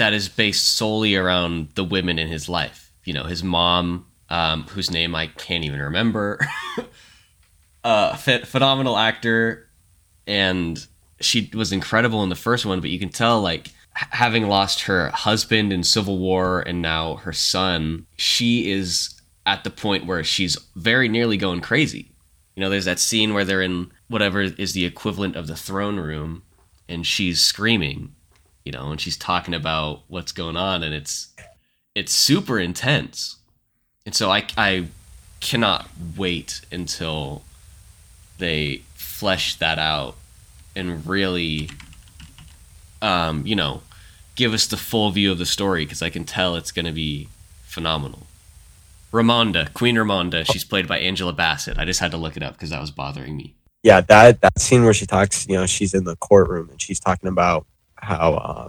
[0.00, 2.90] that is based solely around the women in his life.
[3.04, 6.40] You know, his mom, um, whose name I can't even remember,
[7.84, 9.68] uh, ph- phenomenal actor,
[10.26, 10.86] and
[11.20, 12.80] she was incredible in the first one.
[12.80, 17.34] But you can tell, like, having lost her husband in Civil War and now her
[17.34, 22.10] son, she is at the point where she's very nearly going crazy.
[22.56, 25.96] You know, there's that scene where they're in whatever is the equivalent of the throne
[26.00, 26.42] room
[26.88, 28.14] and she's screaming,
[28.70, 31.34] you know, and she's talking about what's going on and it's
[31.96, 33.36] it's super intense.
[34.06, 34.86] And so I I
[35.40, 37.42] cannot wait until
[38.38, 40.14] they flesh that out
[40.76, 41.70] and really
[43.02, 43.82] um, you know,
[44.36, 46.92] give us the full view of the story because I can tell it's going to
[46.92, 47.26] be
[47.64, 48.28] phenomenal.
[49.12, 51.76] Ramonda, Queen Ramonda, she's played by Angela Bassett.
[51.76, 53.56] I just had to look it up because that was bothering me.
[53.82, 57.00] Yeah, that that scene where she talks, you know, she's in the courtroom and she's
[57.00, 57.66] talking about
[58.00, 58.68] how, uh,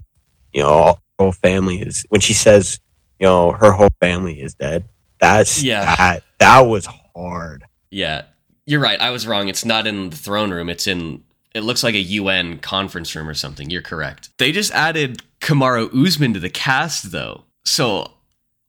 [0.54, 2.06] you know, her whole family is.
[2.10, 2.80] When she says,
[3.20, 4.86] you know, her whole family is dead.
[5.20, 5.96] That's Yeah.
[5.96, 7.64] That that was hard.
[7.92, 8.24] Yeah,
[8.66, 9.00] you're right.
[9.00, 9.48] I was wrong.
[9.48, 10.70] It's not in the throne room.
[10.70, 11.24] It's in.
[11.54, 13.70] It looks like a UN conference room or something.
[13.70, 14.30] You're correct.
[14.38, 17.44] They just added Kamaru Usman to the cast, though.
[17.66, 18.12] So,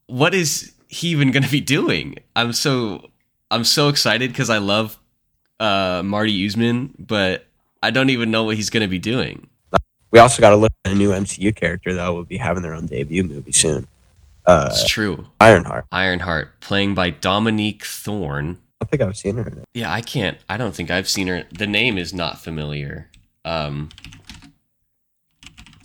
[0.07, 2.17] what is he even going to be doing?
[2.35, 3.09] I'm so
[3.49, 4.99] I'm so excited because I love
[5.59, 7.45] uh, Marty Usman, but
[7.81, 9.47] I don't even know what he's going to be doing.
[10.13, 12.75] We also got to look at a new MCU character that will be having their
[12.75, 13.87] own debut movie soon.
[14.45, 15.25] Uh, It's true.
[15.39, 15.85] Ironheart.
[15.91, 18.59] Ironheart, playing by Dominique Thorne.
[18.79, 19.51] I think I've seen her.
[19.73, 20.37] Yeah, I can't.
[20.47, 21.45] I don't think I've seen her.
[21.51, 23.09] The name is not familiar.
[23.43, 23.89] Um,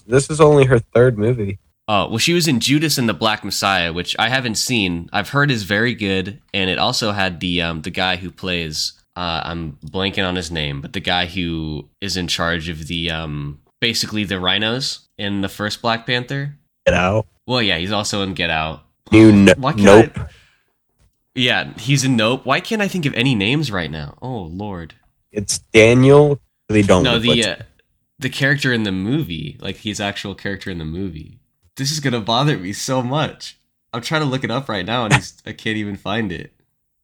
[0.06, 1.58] This is only her third movie.
[1.86, 5.08] Oh, well, she was in Judas and the Black Messiah, which I haven't seen.
[5.10, 8.92] I've heard is very good, and it also had the um the guy who plays
[9.16, 13.10] uh I'm blanking on his name, but the guy who is in charge of the
[13.10, 16.56] um basically the rhinos in the first Black Panther.
[16.86, 17.26] Get out.
[17.46, 18.82] Well, yeah, he's also in Get Out.
[19.10, 20.18] No- Why can't Nope.
[20.18, 20.26] I-
[21.34, 22.44] yeah, he's in Nope.
[22.44, 24.18] Why can't I think of any names right now?
[24.20, 24.94] Oh Lord.
[25.30, 26.40] It's Daniel.
[26.68, 27.02] Really don't.
[27.04, 27.56] no, the uh,
[28.18, 31.38] the character in the movie, like his actual character in the movie.
[31.76, 33.58] This is gonna bother me so much.
[33.92, 36.52] I'm trying to look it up right now, and he's, I can't even find it.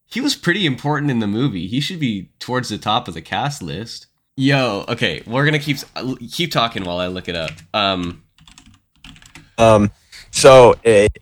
[0.06, 1.66] He was pretty important in the movie.
[1.66, 4.06] He should be towards the top of the cast list.
[4.36, 5.78] Yo, okay, we're gonna keep
[6.32, 7.50] keep talking while I look it up.
[7.72, 8.22] Um,
[9.58, 9.92] Um,
[10.32, 11.12] so it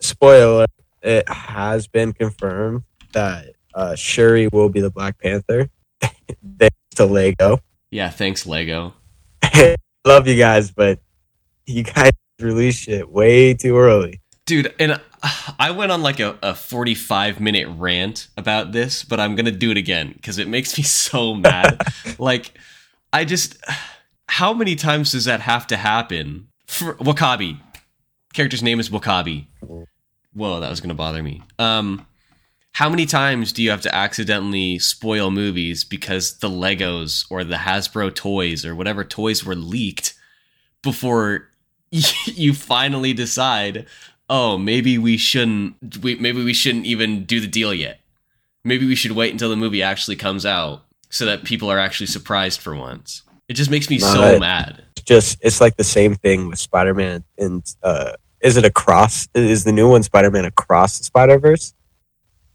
[0.00, 0.66] spoiler,
[1.02, 5.68] it has been confirmed that uh, Shuri will be the Black Panther.
[6.58, 7.58] Thanks to Lego.
[7.90, 8.94] yeah, thanks Lego.
[10.06, 11.00] Love you guys, but
[11.66, 14.20] you guys release shit way too early.
[14.46, 15.00] dude and
[15.58, 19.70] i went on like a, a 45 minute rant about this but i'm gonna do
[19.70, 21.80] it again because it makes me so mad.
[22.18, 22.52] Like
[23.12, 23.56] i just
[24.28, 27.60] how many times does that have to happen for W'Kabi.
[28.32, 29.46] Character's name is W'Kabi.
[30.32, 31.42] Whoa that was gonna bother me.
[31.58, 32.06] Um
[32.72, 37.56] how many times do you have to accidentally spoil movies because the legos or the
[37.56, 40.14] hasbro toys or whatever toys were leaked
[40.82, 41.48] before
[41.90, 43.86] you finally decide
[44.30, 48.00] oh maybe we shouldn't we, maybe we shouldn't even do the deal yet
[48.64, 52.06] maybe we should wait until the movie actually comes out so that people are actually
[52.06, 54.40] surprised for once it just makes me so Right.
[54.40, 58.64] mad It's just it's like the same thing with Spider Man and uh, is it
[58.64, 59.28] across?
[59.34, 61.74] Is the new one Spider Man across the Spider Verse?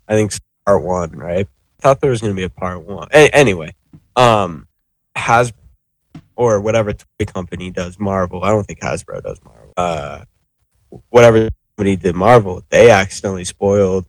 [0.08, 1.48] I think it's part one, right?
[1.48, 3.08] I thought there was going to be a part one.
[3.14, 3.76] A- anyway,
[4.16, 4.68] um,
[5.16, 5.54] has
[6.36, 8.44] or whatever toy company does Marvel.
[8.44, 9.74] I don't think Hasbro does Marvel.
[9.78, 10.24] Uh,
[11.10, 14.06] whatever company did Marvel, they accidentally spoiled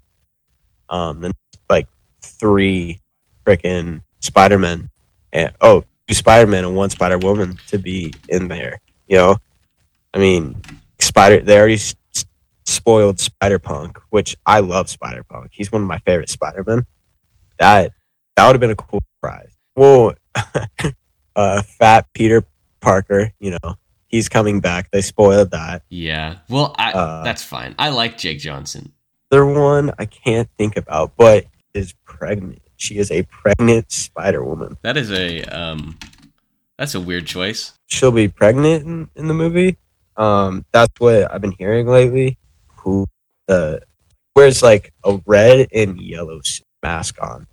[0.88, 1.33] um the
[1.68, 1.88] like
[2.22, 3.00] three
[3.44, 4.88] freaking Spider Men
[5.33, 8.81] and oh two Spider Man and one Spider Woman to be in there.
[9.09, 9.37] You know,
[10.14, 10.61] I mean,
[11.00, 11.40] Spider.
[11.40, 11.94] They already s-
[12.64, 15.50] spoiled Spider Punk, which I love Spider Punk.
[15.52, 16.87] He's one of my favorite Spider Men.
[17.59, 17.92] That
[18.37, 19.57] that would have been a cool surprise.
[19.74, 20.14] Well,
[21.37, 22.44] uh, Fat Peter
[22.81, 23.33] Parker.
[23.40, 23.74] You know,
[24.16, 24.90] he's coming back.
[24.90, 25.83] They spoiled that.
[25.88, 28.92] yeah well I, Uh, that's fine i like jake johnson
[29.31, 32.62] Other one I can't think about, but is pregnant.
[32.76, 34.76] She is a pregnant Spider Woman.
[34.83, 35.98] that is a um
[36.79, 39.76] that's a weird choice she'll be pregnant in, in the movie.
[40.16, 42.38] Um, that's what I've been hearing lately.
[42.83, 43.07] Who
[43.48, 43.83] the
[44.35, 46.40] wears like a red and yellow
[46.83, 47.46] mask on,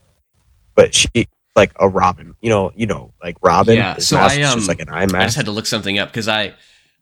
[0.76, 2.36] but she like a Robin.
[2.42, 3.76] You know, you know, like Robin.
[3.76, 6.00] Yeah, so mask I, um, just like an eye i just had to look something
[6.00, 6.54] up because i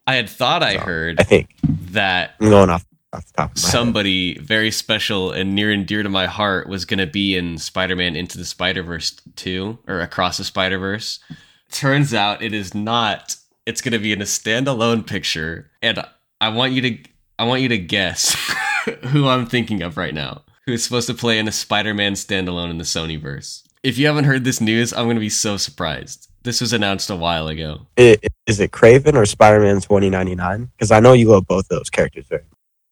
[0.07, 1.49] i had thought i So, heard I think
[1.91, 3.71] that I'm going off off top of my head.
[3.71, 7.57] somebody very special and near and dear to my heart was going to be in
[7.57, 11.19] Spider-Man Into the Spider-Verse 2 or Across the Spider-Verse.
[11.71, 13.35] Turns out it is not.
[13.65, 16.01] It's going to be in a standalone picture and
[16.39, 16.97] I want you to
[17.37, 18.33] I want you to guess
[19.07, 20.43] who I'm thinking of right now.
[20.65, 23.63] Who's supposed to play in a Spider-Man standalone in the Sonyverse.
[23.83, 26.27] If you haven't heard this news, I'm going to be so surprised.
[26.43, 27.87] This was announced a while ago.
[27.97, 30.69] I- Is it Kraven or Spider Man 2099?
[30.77, 32.43] Because I know you love both of those characters very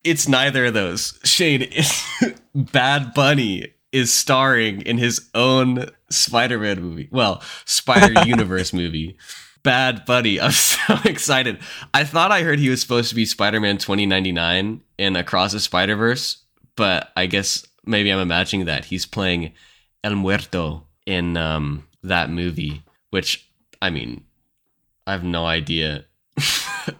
[0.03, 1.19] It's neither of those.
[1.23, 1.73] Shade,
[2.55, 7.09] Bad Bunny is starring in his own Spider-Man movie.
[7.11, 9.17] Well, Spider Universe movie.
[9.63, 10.39] Bad Bunny.
[10.39, 11.59] I'm so excited.
[11.93, 16.43] I thought I heard he was supposed to be Spider-Man 2099 in Across the Spider-Verse,
[16.75, 19.53] but I guess maybe I'm imagining that he's playing
[20.03, 23.49] El Muerto in um, that movie, which
[23.81, 24.23] I mean,
[25.07, 26.05] I have no idea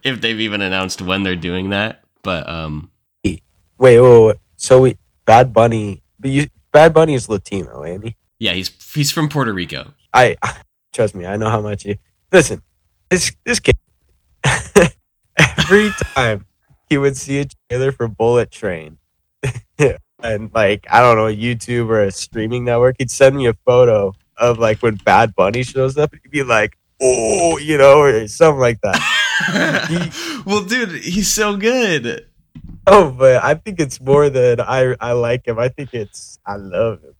[0.03, 2.91] if they've even announced when they're doing that, but um
[3.23, 3.43] Wait,
[3.77, 4.35] wait, wait.
[4.57, 8.17] So we Bad Bunny, but you, Bad Bunny is Latino, Andy.
[8.39, 9.93] yeah, he's he's from Puerto Rico.
[10.13, 10.35] I
[10.93, 11.25] trust me.
[11.25, 11.95] I know how much you
[12.31, 12.62] listen.
[13.09, 13.77] This this kid
[15.38, 16.45] every time
[16.89, 18.97] he would see a trailer for Bullet Train,
[20.23, 23.53] and like I don't know, a YouTube or a streaming network, he'd send me a
[23.65, 26.13] photo of like when Bad Bunny shows up.
[26.13, 30.43] He'd be like, "Oh, you know," or something like that.
[30.45, 32.25] well, dude, he's so good.
[32.88, 35.60] Oh, but I think it's more than I I like him.
[35.60, 37.15] I think it's I love him.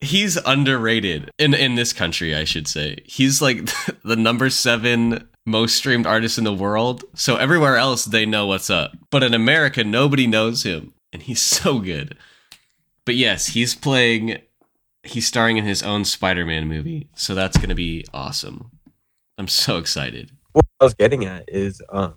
[0.00, 2.98] He's underrated in in this country, I should say.
[3.04, 3.70] He's like
[4.04, 7.04] the number 7 most streamed artist in the world.
[7.14, 8.92] So everywhere else they know what's up.
[9.10, 12.16] But in America nobody knows him and he's so good.
[13.06, 14.38] But yes, he's playing
[15.02, 17.08] he's starring in his own Spider-Man movie.
[17.14, 18.72] So that's going to be awesome.
[19.38, 20.32] I'm so excited.
[20.52, 22.14] What I was getting at is um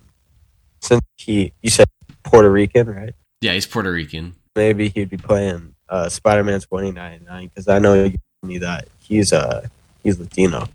[0.81, 1.87] since he you said
[2.23, 3.13] Puerto Rican, right?
[3.41, 4.35] Yeah, he's Puerto Rican.
[4.55, 9.67] maybe he'd be playing uh, Spider-Man 2099 because I know you me that he's uh
[10.03, 10.67] he's Latino.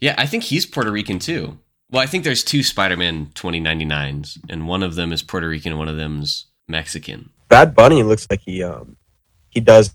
[0.00, 1.58] Yeah, I think he's Puerto Rican too.
[1.90, 5.78] Well, I think there's two Spider-Man 2099s, and one of them is Puerto Rican and
[5.78, 7.30] one of them's Mexican.
[7.52, 8.96] Bad Bunny looks like he um
[9.50, 9.94] he does.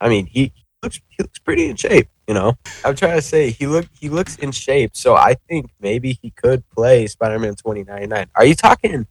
[0.00, 0.50] I mean he
[0.82, 2.08] looks he looks pretty in shape.
[2.26, 4.96] You know, I'm trying to say he look he looks in shape.
[4.96, 8.30] So I think maybe he could play Spider-Man 2099.
[8.34, 9.06] Are you talking?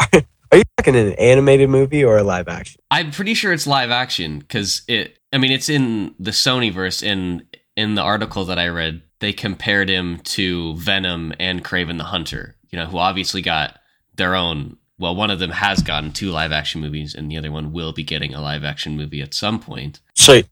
[0.12, 2.80] Are you talking an animated movie or a live action?
[2.90, 5.18] I'm pretty sure it's live action because it.
[5.32, 7.02] I mean, it's in the Sony verse.
[7.02, 12.04] In in the article that I read, they compared him to Venom and Kraven the
[12.04, 12.56] Hunter.
[12.70, 13.78] You know, who obviously got
[14.14, 14.76] their own.
[14.98, 17.92] Well, one of them has gotten two live action movies, and the other one will
[17.92, 20.00] be getting a live action movie at some point.
[20.14, 20.44] So, I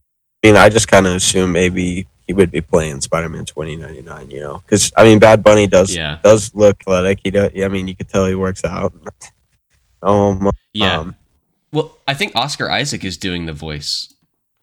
[0.43, 4.31] mean, I just kind of assume maybe he would be playing Spider-Man 2099.
[4.31, 7.21] You know, because I mean, Bad Bunny does Yeah, does look athletic.
[7.23, 7.53] He does.
[7.57, 8.93] I mean, you could tell he works out.
[10.05, 10.99] Um, yeah.
[10.99, 11.15] um,
[11.71, 14.13] well, I think Oscar Isaac is doing the voice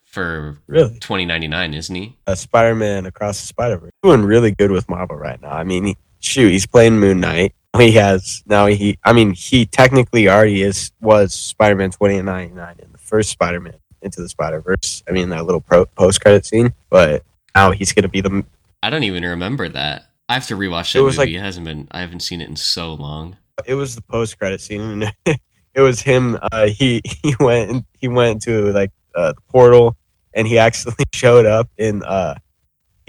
[0.03, 2.17] for really, 2099, isn't he?
[2.27, 5.51] uh, Spider-Man across the Spider-Verse doing really good with Marvel right now.
[5.51, 7.53] I mean, he, shoot, he's playing Moon Knight.
[7.77, 8.65] He has now.
[8.65, 14.21] He, I mean, he technically already is was Spider-Man 2099 in the first Spider-Man into
[14.21, 15.03] the Spider-Verse.
[15.07, 16.73] I mean, that little pro, post-credit scene.
[16.89, 17.23] But
[17.55, 18.43] now he's gonna be the
[18.81, 20.05] I don't even remember that.
[20.27, 21.31] I have to rewatch It that was movie.
[21.33, 21.87] like- it hasn't been.
[21.91, 23.37] I haven't seen it in so long.
[23.65, 25.13] it was the post credit scene and
[25.73, 29.95] it was him uh he he went and he went to like uh, the portal
[30.33, 32.35] and he actually showed up in uh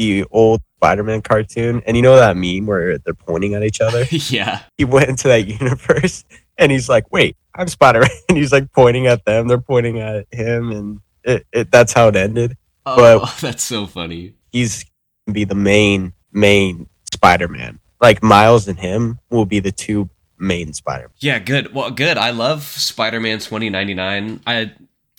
[0.01, 4.05] the old spider-man cartoon and you know that meme where they're pointing at each other
[4.11, 4.63] yeah.
[4.79, 6.25] he went into that universe
[6.57, 10.27] and he's like wait i'm spider-man and he's like pointing at them they're pointing at
[10.33, 14.33] him and it, it that's how it ended Oh, that's so funny.
[14.53, 14.85] he's
[15.27, 20.09] gonna be the main main spider-man like miles and him will be the two
[20.39, 21.75] main spider Yeah, good.
[21.75, 22.17] Well, good.
[22.17, 24.41] I love Spider-Man 2099.
[24.47, 24.73] I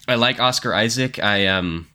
[0.08, 1.20] I like Oscar Isaac.
[1.20, 1.88] I um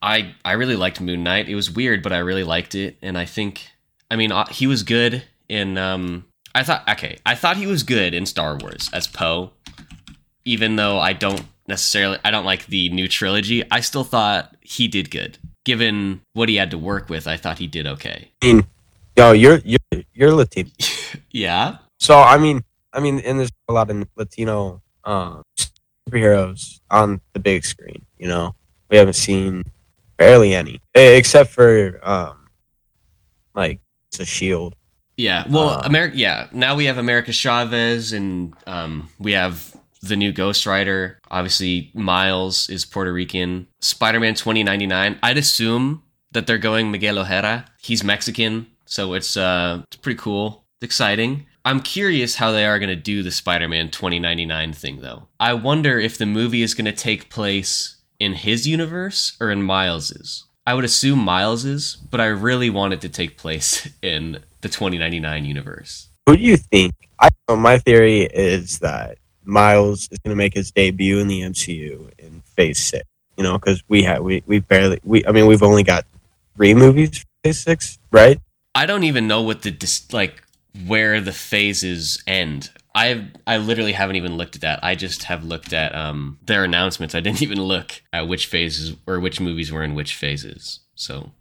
[0.00, 1.48] I I really liked Moon Knight.
[1.48, 3.68] It was weird, but I really liked it and I think
[4.10, 7.82] I mean, uh, he was good in um I thought okay, I thought he was
[7.82, 9.52] good in Star Wars as Poe.
[10.44, 14.88] Even though I don't necessarily I don't like the new trilogy, I still thought he
[14.88, 15.38] did good.
[15.64, 18.30] Given what he had to work with, I thought he did okay.
[18.42, 18.66] I mean,
[19.16, 20.70] yo, you're you're you're Latino.
[21.30, 21.78] Yeah.
[22.00, 25.42] So I mean, I mean, and there's a lot of Latino um,
[26.08, 28.04] superheroes on the big screen.
[28.18, 28.54] You know,
[28.90, 29.64] we haven't seen
[30.22, 32.48] barely any, except for um,
[33.54, 34.74] like it's a Shield.
[35.16, 35.44] Yeah.
[35.48, 36.16] Well, Uh, America.
[36.16, 36.48] Yeah.
[36.52, 41.18] Now we have America Chavez, and um, we have the new Ghost Rider.
[41.30, 43.66] Obviously, Miles is Puerto Rican.
[43.80, 45.18] Spider Man twenty ninety nine.
[45.22, 47.66] I'd assume that they're going Miguel O'Hara.
[47.80, 50.64] He's Mexican, so it's uh, it's pretty cool.
[50.78, 51.46] It's exciting.
[51.64, 55.00] I'm curious how they are going to do the Spider Man twenty ninety nine thing,
[55.00, 55.28] though.
[55.38, 59.62] I wonder if the movie is going to take place in his universe or in
[59.62, 60.44] Miles's.
[60.64, 65.44] I would assume Miles's, but I really want it to take place in the 2099
[65.44, 66.08] universe.
[66.26, 66.94] Who do you think?
[67.18, 72.10] I my theory is that Miles is going to make his debut in the MCU
[72.18, 73.04] in Phase Six.
[73.36, 75.26] You know, because we have we we barely we.
[75.26, 76.04] I mean, we've only got
[76.56, 78.40] three movies for Phase Six, right?
[78.74, 80.42] I don't even know what the dis- like
[80.86, 82.70] where the phases end.
[82.94, 84.80] I I literally haven't even looked at that.
[84.82, 87.14] I just have looked at um, their announcements.
[87.14, 90.80] I didn't even look at which phases or which movies were in which phases.
[90.94, 91.32] So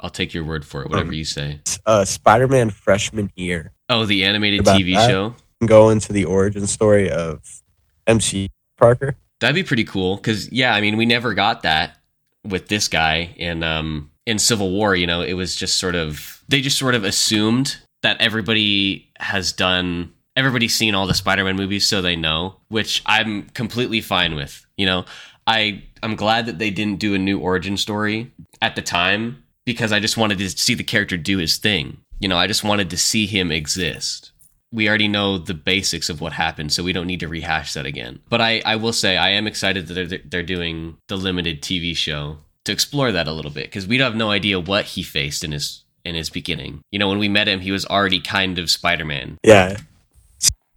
[0.00, 0.90] I'll take your word for it.
[0.90, 1.60] Whatever Um, you say.
[1.86, 3.72] Uh, Spider-Man freshman year.
[3.88, 5.08] Oh, the animated TV that?
[5.08, 5.34] show.
[5.64, 7.62] Go into the origin story of
[8.06, 9.16] MC Parker.
[9.40, 10.18] That'd be pretty cool.
[10.18, 11.98] Cause yeah, I mean, we never got that
[12.44, 14.94] with this guy in um in Civil War.
[14.96, 19.52] You know, it was just sort of they just sort of assumed that everybody has
[19.52, 24.66] done everybody's seen all the Spider-Man movies, so they know, which I'm completely fine with.
[24.76, 25.04] You know,
[25.46, 29.92] I I'm glad that they didn't do a new origin story at the time because
[29.92, 31.98] I just wanted to see the character do his thing.
[32.20, 34.32] You know, I just wanted to see him exist
[34.72, 37.86] we already know the basics of what happened, so we don't need to rehash that
[37.86, 38.20] again.
[38.28, 41.96] But I, I will say I am excited that they're, they're doing the limited TV
[41.96, 45.44] show to explore that a little bit because we have no idea what he faced
[45.44, 46.80] in his in his beginning.
[46.90, 49.38] You know, when we met him, he was already kind of Spider Man.
[49.42, 49.76] Yeah.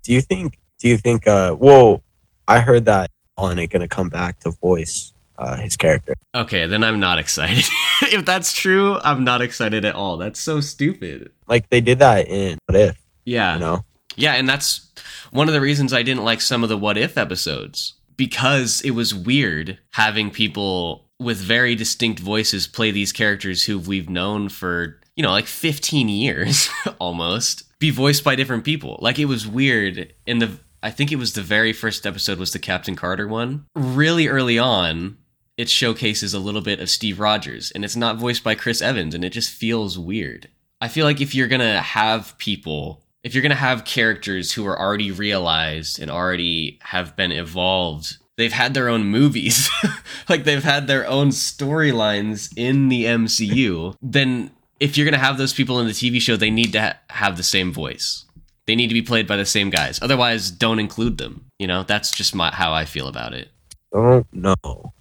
[0.03, 0.57] Do you think?
[0.79, 1.27] Do you think?
[1.27, 2.01] Uh, well,
[2.47, 6.15] I heard that Holland ain't gonna come back to voice uh, his character.
[6.35, 7.65] Okay, then I'm not excited.
[8.01, 10.17] if that's true, I'm not excited at all.
[10.17, 11.31] That's so stupid.
[11.47, 12.97] Like they did that in What If?
[13.25, 13.53] Yeah.
[13.53, 13.85] You know.
[14.15, 14.89] Yeah, and that's
[15.31, 18.91] one of the reasons I didn't like some of the what if episodes because it
[18.91, 24.98] was weird having people with very distinct voices play these characters who we've known for,
[25.19, 28.97] you know, like 15 years almost be voiced by different people.
[29.01, 32.53] Like it was weird in the I think it was the very first episode was
[32.53, 33.65] the Captain Carter one.
[33.75, 35.17] Really early on,
[35.57, 39.13] it showcases a little bit of Steve Rogers and it's not voiced by Chris Evans
[39.13, 40.47] and it just feels weird.
[40.79, 44.53] I feel like if you're going to have people if you're going to have characters
[44.53, 49.69] who are already realized and already have been evolved, they've had their own movies,
[50.29, 55.37] like they've had their own storylines in the MCU, then if you're going to have
[55.37, 58.25] those people in the TV show, they need to ha- have the same voice.
[58.65, 59.99] They need to be played by the same guys.
[60.01, 61.45] Otherwise, don't include them.
[61.57, 63.49] You know, that's just my, how I feel about it.
[63.91, 64.93] Don't know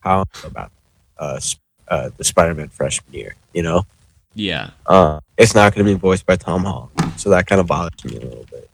[0.00, 0.72] how about
[1.18, 3.36] uh, sp- uh the Spider-Man freshman year.
[3.52, 3.86] You know.
[4.34, 4.70] Yeah.
[4.86, 8.16] Uh, it's not gonna be voiced by Tom Holland, so that kind of bothers me
[8.16, 8.68] a little bit.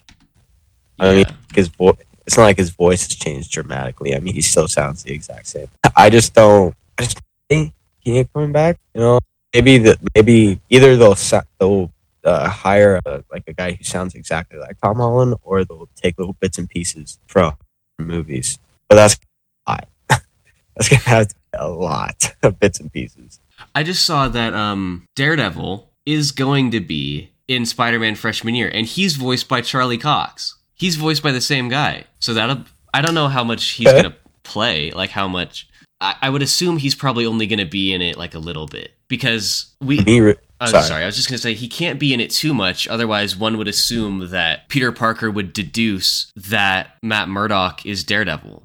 [0.98, 1.96] I mean, his voice.
[2.26, 4.14] It's not like his voice has changed dramatically.
[4.14, 5.68] I mean, he still sounds the exact same.
[5.96, 6.74] I just don't.
[6.96, 8.78] I just think he ain't coming back.
[8.94, 9.20] You know,
[9.54, 11.90] maybe the maybe either they'll sa- they'll
[12.24, 16.18] uh, hire a, like a guy who sounds exactly like Tom Holland, or they'll take
[16.18, 17.56] little bits and pieces from
[17.98, 18.58] movies.
[18.88, 19.18] But that's
[19.66, 19.88] a lot.
[20.08, 23.40] that's gonna have to be a lot of bits and pieces.
[23.74, 28.86] I just saw that um, Daredevil is going to be in Spider-Man freshman year, and
[28.86, 30.56] he's voiced by Charlie Cox.
[30.74, 32.64] He's voiced by the same guy, so that'll.
[32.92, 35.68] I don't know how much he's gonna play, like how much.
[36.00, 38.92] I, I would assume he's probably only gonna be in it like a little bit
[39.10, 40.00] because we.
[40.20, 40.84] Re- Uh, sorry.
[40.84, 41.02] sorry.
[41.02, 43.68] I was just gonna say he can't be in it too much, otherwise one would
[43.68, 48.62] assume that Peter Parker would deduce that Matt Murdock is Daredevil.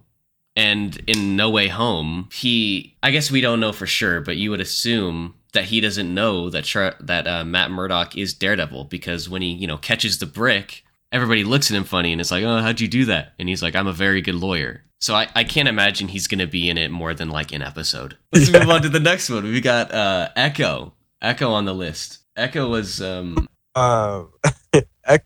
[0.57, 4.51] And in No Way Home, he I guess we don't know for sure, but you
[4.51, 9.27] would assume that he doesn't know that Char- that uh, Matt Murdock is Daredevil because
[9.29, 10.83] when he you know catches the brick,
[11.15, 13.33] everybody looks at him funny and it's like, oh, how'd you do that?
[13.39, 14.83] And he's like, I'm a very good lawyer.
[14.99, 18.17] So I, I can't imagine he's gonna be in it more than like an episode.
[18.33, 19.43] Let's move on to the next one.
[19.45, 20.93] We got uh, Echo.
[21.21, 22.19] Echo on the list.
[22.35, 24.31] Echo was um Um,
[25.07, 25.17] uh,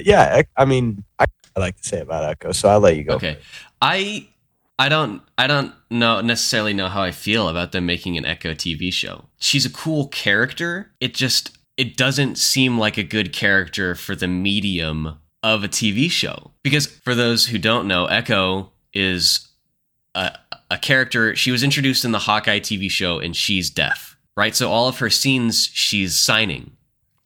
[0.00, 1.26] yeah, I mean, I,
[1.56, 3.14] I like to say about Echo, so I'll let you go.
[3.14, 3.38] okay.
[3.80, 4.28] I
[4.78, 8.54] I don't I don't know necessarily know how I feel about them making an Echo
[8.54, 9.26] TV show.
[9.38, 10.92] She's a cool character.
[11.00, 16.10] It just it doesn't seem like a good character for the medium of a TV
[16.10, 16.52] show.
[16.62, 19.48] Because for those who don't know, Echo is
[20.14, 20.38] a,
[20.70, 21.34] a character.
[21.34, 24.54] She was introduced in the Hawkeye TV show and she's deaf, right?
[24.54, 26.76] So all of her scenes she's signing.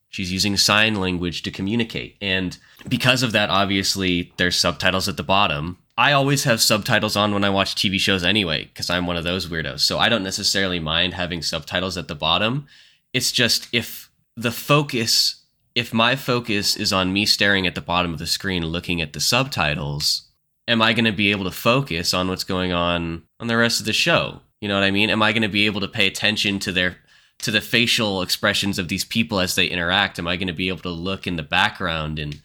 [0.08, 2.16] She's using sign language to communicate.
[2.22, 2.56] And
[2.88, 5.76] because of that, obviously, there's subtitles at the bottom.
[5.98, 9.24] I always have subtitles on when I watch TV shows anyway, because I'm one of
[9.24, 9.80] those weirdos.
[9.80, 12.66] So I don't necessarily mind having subtitles at the bottom.
[13.12, 15.42] It's just if the focus,
[15.77, 19.12] if my focus is on me staring at the bottom of the screen looking at
[19.12, 20.22] the subtitles,
[20.66, 23.79] am I going to be able to focus on what's going on on the rest
[23.79, 24.41] of the show?
[24.62, 25.11] You know what I mean?
[25.11, 26.97] Am I going to be able to pay attention to their
[27.41, 30.18] to the facial expressions of these people as they interact?
[30.18, 32.41] Am I going to be able to look in the background and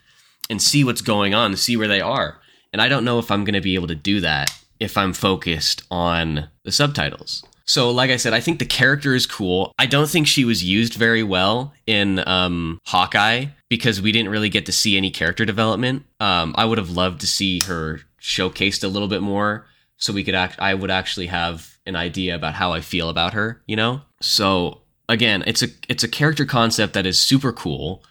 [0.50, 2.42] and see what's going on, see where they are?
[2.74, 5.14] And I don't know if I'm going to be able to do that if I'm
[5.14, 7.46] focused on the subtitles.
[7.66, 9.74] So, like I said, I think the character is cool.
[9.80, 14.50] I don't think she was used very well in um, Hawkeye because we didn't really
[14.50, 16.04] get to see any character development.
[16.20, 19.66] Um, I would have loved to see her showcased a little bit more,
[19.98, 20.60] so we could act.
[20.60, 23.62] I would actually have an idea about how I feel about her.
[23.68, 24.02] You know.
[24.22, 28.04] So again, it's a it's a character concept that is super cool.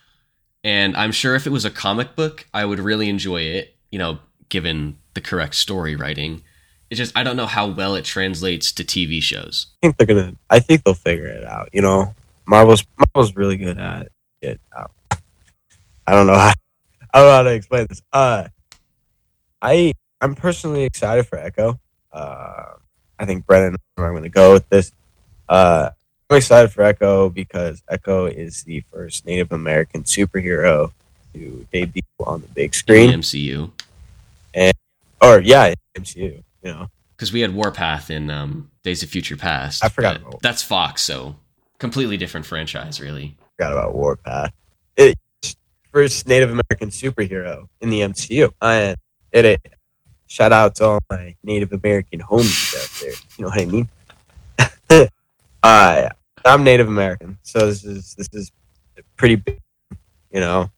[0.62, 3.98] And I'm sure if it was a comic book, I would really enjoy it, you
[3.98, 4.18] know,
[4.50, 6.42] given the correct story writing.
[6.90, 9.68] It's just I don't know how well it translates to TV shows.
[9.74, 10.34] I think they're gonna.
[10.50, 11.70] I think they'll figure it out.
[11.72, 12.14] You know,
[12.46, 14.08] Marvel's Marvel's really good at
[14.42, 14.60] it.
[14.76, 14.90] Out.
[16.06, 16.52] I don't know how.
[17.12, 18.02] I don't know how to explain this.
[18.12, 18.48] Uh,
[19.62, 21.78] I I'm personally excited for Echo.
[22.12, 22.74] Uh,
[23.18, 24.92] I think Brennan, where I'm going to go with this.
[25.48, 25.90] Uh,
[26.28, 30.92] I'm excited for Echo because Echo is the first Native American superhero
[31.34, 33.10] to debut on the big screen.
[33.10, 33.70] the MCU.
[34.54, 34.72] And
[35.20, 36.42] or yeah, MCU.
[36.62, 36.86] You know,
[37.16, 39.84] Because we had Warpath in um, Days of Future Past.
[39.84, 41.36] I forgot That's Fox, so
[41.78, 43.36] completely different franchise, really.
[43.56, 44.52] forgot about Warpath.
[44.96, 45.18] It
[45.92, 48.52] first Native American superhero in the MCU.
[48.60, 48.96] And
[49.32, 49.60] it, it
[50.26, 53.12] shout out to all my Native American homies out there.
[53.36, 55.08] You know what I mean?
[55.62, 56.08] uh,
[56.44, 58.52] I'm Native American, so this is this is
[59.16, 59.58] pretty big.
[60.30, 60.70] You know,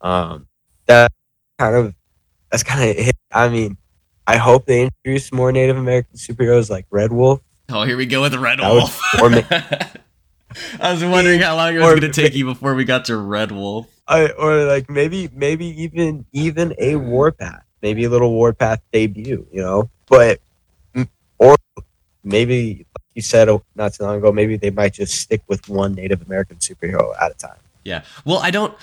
[0.00, 0.46] um,
[0.86, 1.10] that
[1.58, 1.94] kind of
[2.50, 3.16] that's kind of it.
[3.32, 3.76] I mean,
[4.26, 7.40] I hope they introduce more Native American superheroes like Red Wolf.
[7.68, 9.00] Oh, here we go with Red That Wolf.
[10.80, 13.16] I was wondering how long it was going to take you before we got to
[13.16, 13.88] Red Wolf.
[14.06, 19.62] I, or like maybe maybe even even a warpath maybe a little warpath debut you
[19.62, 20.40] know but
[21.38, 21.56] or
[22.22, 25.70] maybe like you said oh, not too long ago maybe they might just stick with
[25.70, 28.02] one native american superhero at a time Yeah.
[28.24, 28.74] Well, I don't.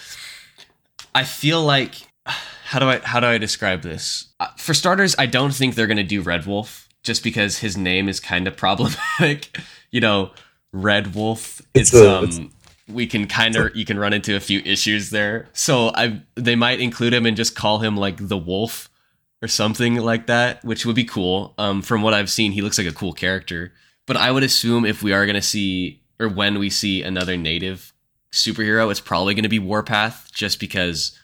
[1.13, 1.95] I feel like
[2.71, 4.27] how do I how do I describe this?
[4.39, 8.07] Uh, For starters, I don't think they're gonna do Red Wolf just because his name
[8.07, 9.57] is kind of problematic.
[9.91, 10.31] you know,
[10.71, 11.61] Red Wolf.
[11.73, 12.23] It's It's, um.
[12.25, 12.39] it's-
[12.87, 15.47] we can kind of you can run into a few issues there.
[15.53, 18.89] So I they might include him and just call him like the Wolf
[19.41, 21.53] or something like that, which would be cool.
[21.57, 23.73] Um, from what I've seen, he looks like a cool character.
[24.07, 27.93] But I would assume if we are gonna see or when we see another native
[28.33, 31.17] superhero, it's probably going to be Warpath, just because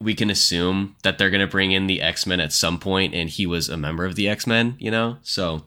[0.00, 3.14] we can assume that they're going to bring in the X Men at some point,
[3.14, 5.18] and he was a member of the X Men, you know.
[5.22, 5.64] So,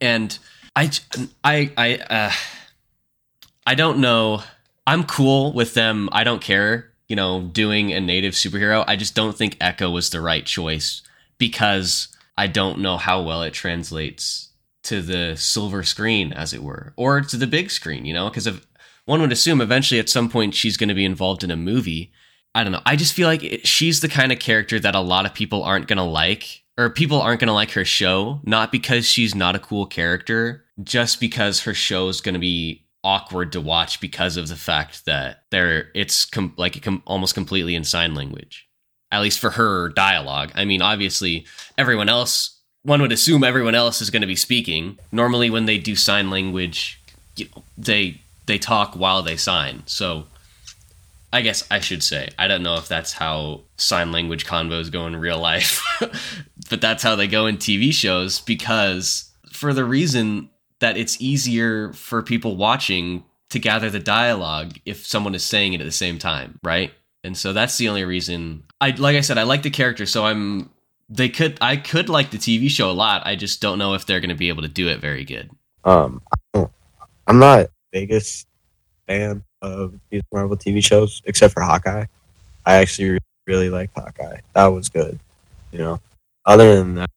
[0.00, 0.38] and
[0.74, 0.90] I,
[1.44, 2.32] I, I, uh,
[3.66, 4.42] I don't know.
[4.86, 6.08] I'm cool with them.
[6.12, 8.84] I don't care, you know, doing a native superhero.
[8.86, 11.02] I just don't think Echo was the right choice
[11.38, 12.08] because
[12.38, 14.50] I don't know how well it translates
[14.84, 18.48] to the silver screen, as it were, or to the big screen, you know, because
[19.04, 22.12] one would assume eventually at some point she's going to be involved in a movie.
[22.56, 22.80] I don't know.
[22.86, 25.62] I just feel like it, she's the kind of character that a lot of people
[25.62, 29.34] aren't going to like, or people aren't going to like her show, not because she's
[29.34, 34.00] not a cool character, just because her show is going to be awkward to watch
[34.00, 38.66] because of the fact that there it's com- like com- almost completely in sign language.
[39.12, 40.50] At least for her dialogue.
[40.54, 41.44] I mean, obviously,
[41.76, 44.98] everyone else, one would assume everyone else is going to be speaking.
[45.12, 47.02] Normally, when they do sign language,
[47.36, 49.82] you know, they they talk while they sign.
[49.84, 50.24] So
[51.36, 55.06] I guess I should say I don't know if that's how sign language convos go
[55.06, 55.82] in real life,
[56.70, 61.92] but that's how they go in TV shows because for the reason that it's easier
[61.92, 66.18] for people watching to gather the dialogue if someone is saying it at the same
[66.18, 66.90] time, right?
[67.22, 70.24] And so that's the only reason I like I said I like the character so
[70.24, 70.70] I'm
[71.10, 73.26] they could I could like the TV show a lot.
[73.26, 75.50] I just don't know if they're going to be able to do it very good.
[75.84, 76.22] um
[77.26, 78.46] i'm not biggest
[79.06, 82.04] fan of these marvel tv shows except for hawkeye.
[82.66, 84.40] I actually really like hawkeye.
[84.54, 85.18] That was good
[85.72, 86.00] you know.
[86.46, 87.10] Other than that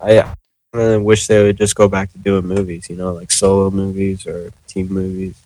[0.00, 0.34] i
[0.74, 4.26] I wish they would just go back to doing movies you know like solo movies
[4.26, 5.36] or team movies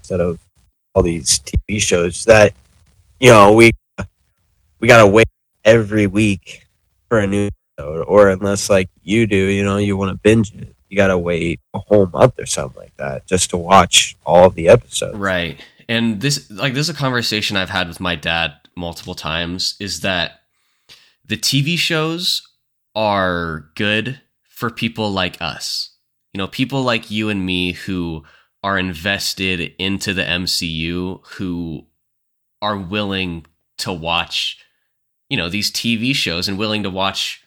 [0.00, 0.38] instead of
[0.94, 2.54] all these tv shows that
[3.20, 3.72] you know we
[4.80, 5.28] we gotta wait
[5.64, 6.66] every week
[7.08, 7.48] for a new
[7.78, 11.16] episode or unless like you do you know you want to binge it you gotta
[11.16, 15.16] wait a whole month or something like that just to watch all of the episodes
[15.16, 15.60] Right.
[15.88, 20.00] And this like this is a conversation I've had with my dad multiple times is
[20.00, 20.42] that
[21.24, 22.46] the TV shows
[22.94, 25.94] are good for people like us.
[26.32, 28.24] You know, people like you and me who
[28.62, 31.86] are invested into the MCU who
[32.60, 33.46] are willing
[33.78, 34.58] to watch
[35.28, 37.42] you know these TV shows and willing to watch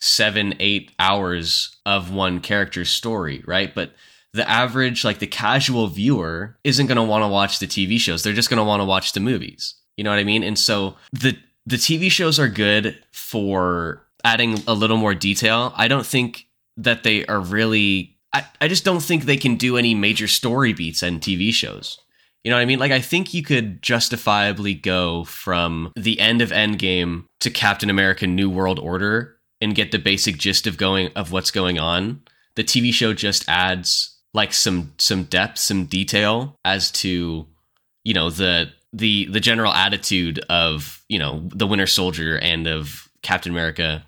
[0.00, 3.74] 7 8 hours of one character's story, right?
[3.74, 3.92] But
[4.32, 8.22] the average like the casual viewer isn't going to want to watch the TV shows.
[8.22, 9.74] They're just going to want to watch the movies.
[9.96, 10.42] You know what I mean?
[10.42, 11.36] And so the
[11.66, 15.72] the TV shows are good for adding a little more detail.
[15.76, 16.46] I don't think
[16.76, 20.72] that they are really I, I just don't think they can do any major story
[20.72, 21.98] beats in TV shows.
[22.44, 22.78] You know what I mean?
[22.78, 28.26] Like I think you could justifiably go from the end of Endgame to Captain America
[28.26, 32.22] New World Order and get the basic gist of going of what's going on.
[32.56, 37.46] The TV show just adds like some some depth, some detail as to
[38.04, 43.08] you know the the the general attitude of you know the Winter Soldier and of
[43.22, 44.06] Captain America,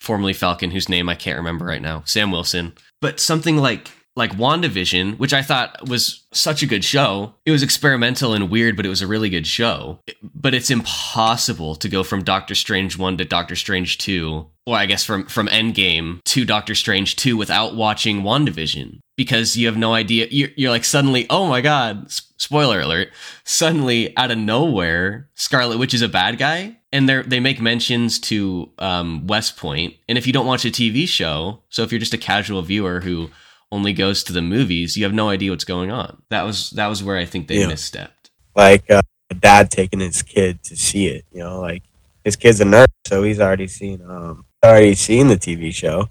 [0.00, 2.74] formerly Falcon, whose name I can't remember right now, Sam Wilson.
[3.00, 3.90] But something like
[4.20, 7.34] like WandaVision, which I thought was such a good show.
[7.44, 9.98] It was experimental and weird, but it was a really good show.
[10.22, 14.86] But it's impossible to go from Doctor Strange 1 to Doctor Strange 2, or I
[14.86, 19.94] guess from from Endgame to Doctor Strange 2 without watching WandaVision because you have no
[19.94, 23.08] idea you're, you're like suddenly, "Oh my god, spoiler alert."
[23.44, 28.18] Suddenly out of nowhere, Scarlet Witch is a bad guy and they they make mentions
[28.18, 29.96] to um, Westview.
[30.08, 33.00] And if you don't watch a TV show, so if you're just a casual viewer
[33.00, 33.30] who
[33.72, 36.22] only goes to the movies, you have no idea what's going on.
[36.30, 37.66] That was that was where I think they Yeah.
[37.68, 38.30] misstepped.
[38.56, 41.24] Like uh, a dad taking his kid to see it.
[41.32, 41.82] You know, like
[42.24, 46.08] his kid's a nerd, so he's already seen um already seen the TV show.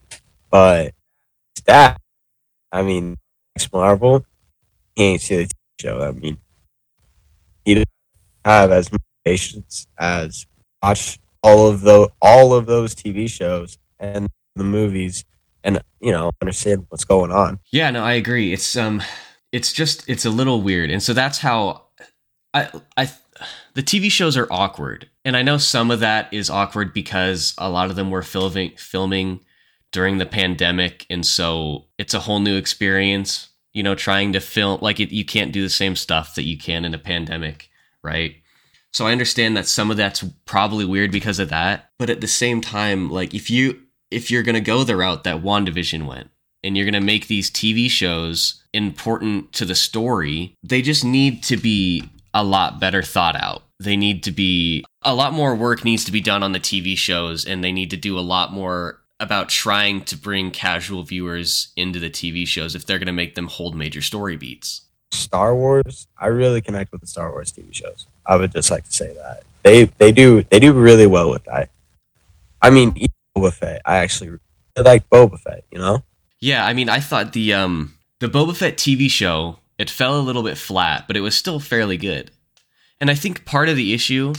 [0.50, 0.94] But
[1.56, 1.98] his dad,
[2.72, 3.18] I mean,
[3.56, 4.26] X Marvel,
[4.96, 6.02] he ain't seen the TV show.
[6.02, 6.38] I mean,
[7.66, 7.90] he doesn't
[8.46, 10.46] have as much patience as
[10.82, 15.26] watch all of the all of those TV shows and the movies,
[15.64, 17.60] and you know understand what's going on.
[17.72, 18.54] Yeah, no, I agree.
[18.54, 19.02] It's um
[19.52, 20.90] it's just it's a little weird.
[20.90, 21.86] And so that's how
[22.54, 23.10] I I
[23.74, 25.10] the TV shows are awkward.
[25.24, 28.72] And I know some of that is awkward because a lot of them were filming
[28.78, 29.42] filming
[29.92, 34.80] during the pandemic and so it's a whole new experience, you know, trying to film
[34.82, 37.70] like it, you can't do the same stuff that you can in a pandemic,
[38.04, 38.36] right?
[38.92, 42.28] So I understand that some of that's probably weird because of that, but at the
[42.28, 43.82] same time like if you
[44.12, 46.30] if you're going to go the route that WandaVision went
[46.64, 51.44] and you're going to make these TV shows important to the story, they just need
[51.44, 53.64] to be a lot better thought out.
[53.80, 56.98] They need to be a lot more work needs to be done on the TV
[56.98, 61.72] shows and they need to do a lot more about trying to bring casual viewers
[61.76, 64.82] into the TV shows if they're going to make them hold major story beats.
[65.12, 68.06] Star Wars, I really connect with the Star Wars TV shows.
[68.26, 71.44] I would just like to say that they they do they do really well with
[71.46, 71.70] that.
[72.62, 72.96] I mean,
[73.40, 74.38] Boba Fett, I actually
[74.78, 75.66] like Boba Fett.
[75.72, 76.04] You know,
[76.40, 80.22] Yeah, I mean, I thought the um the Boba Fett TV show it fell a
[80.22, 82.32] little bit flat, but it was still fairly good.
[83.00, 84.34] And I think part of the issue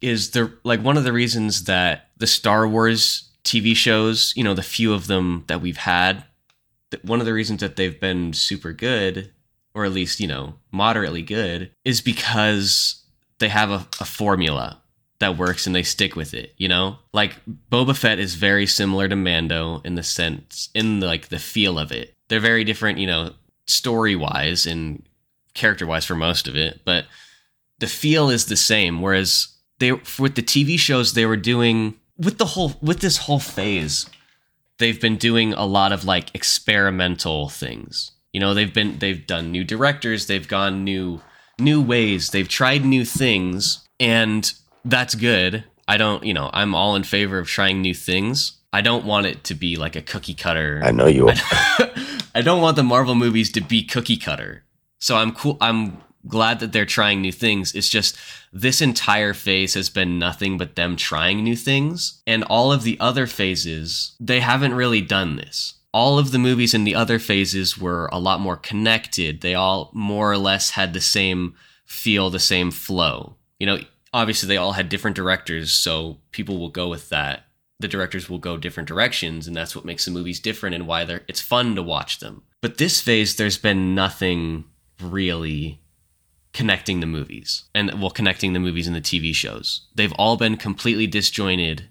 [0.00, 4.54] is the like one of the reasons that the Star Wars TV shows, you know,
[4.54, 6.24] the few of them that we've had,
[6.90, 9.32] that one of the reasons that they've been super good,
[9.74, 13.02] or at least you know moderately good, is because
[13.38, 14.82] they have a, a formula
[15.18, 16.98] that works and they stick with it, you know?
[17.12, 17.36] Like
[17.70, 21.92] Boba Fett is very similar to Mando in the sense in like the feel of
[21.92, 22.14] it.
[22.28, 23.32] They're very different, you know,
[23.66, 25.02] story-wise and
[25.54, 27.06] character-wise for most of it, but
[27.78, 29.48] the feel is the same whereas
[29.78, 34.06] they with the TV shows they were doing with the whole with this whole phase
[34.78, 38.12] they've been doing a lot of like experimental things.
[38.32, 41.20] You know, they've been they've done new directors, they've gone new
[41.58, 44.52] new ways, they've tried new things and
[44.86, 45.64] that's good.
[45.88, 48.58] I don't, you know, I'm all in favor of trying new things.
[48.72, 50.80] I don't want it to be like a cookie cutter.
[50.84, 51.28] I know you.
[51.28, 51.34] Are.
[52.34, 54.64] I don't want the Marvel movies to be cookie cutter.
[54.98, 55.56] So I'm cool.
[55.60, 57.74] I'm glad that they're trying new things.
[57.74, 58.16] It's just
[58.52, 62.20] this entire phase has been nothing but them trying new things.
[62.26, 65.74] And all of the other phases, they haven't really done this.
[65.92, 69.40] All of the movies in the other phases were a lot more connected.
[69.40, 73.36] They all more or less had the same feel, the same flow.
[73.58, 73.78] You know,
[74.16, 77.44] obviously they all had different directors, so people will go with that.
[77.78, 81.04] The directors will go different directions, and that's what makes the movies different and why
[81.04, 82.42] they're it's fun to watch them.
[82.62, 84.64] But this phase, there's been nothing
[85.00, 85.82] really
[86.54, 89.82] connecting the movies and well connecting the movies and the TV shows.
[89.94, 91.90] They've all been completely disjointed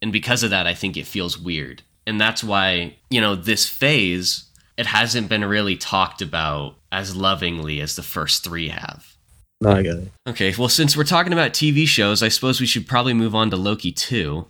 [0.00, 1.82] and because of that I think it feels weird.
[2.06, 4.44] And that's why, you know, this phase
[4.76, 9.15] it hasn't been really talked about as lovingly as the first 3 have.
[9.60, 10.08] No, I get it.
[10.28, 13.50] Okay, well since we're talking about TV shows, I suppose we should probably move on
[13.50, 14.46] to Loki 2,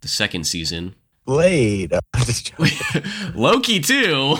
[0.00, 0.94] the second season.
[1.24, 1.92] Blade.
[2.14, 3.02] I'm just joking.
[3.34, 4.36] Loki 2.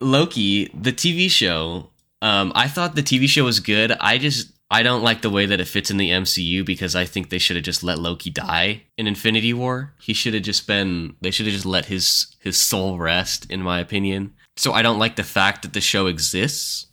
[0.00, 1.90] Loki, the TV show.
[2.20, 3.92] Um, I thought the TV show was good.
[3.92, 7.04] I just I don't like the way that it fits in the MCU because I
[7.04, 9.92] think they should have just let Loki die in Infinity War.
[10.00, 11.14] He should have just been.
[11.20, 14.32] They should have just let his his soul rest, in my opinion.
[14.56, 16.86] So I don't like the fact that the show exists,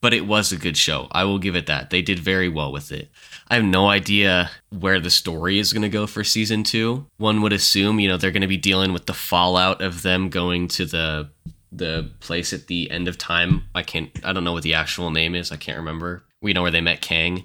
[0.00, 1.08] but it was a good show.
[1.12, 1.90] I will give it that.
[1.90, 3.10] They did very well with it.
[3.48, 7.06] I have no idea where the story is going to go for season two.
[7.16, 10.28] One would assume, you know, they're going to be dealing with the fallout of them
[10.28, 11.30] going to the
[11.72, 13.64] the place at the end of time.
[13.74, 14.10] I can't.
[14.24, 15.52] I don't know what the actual name is.
[15.52, 16.24] I can't remember.
[16.40, 17.44] We know where they met Kang.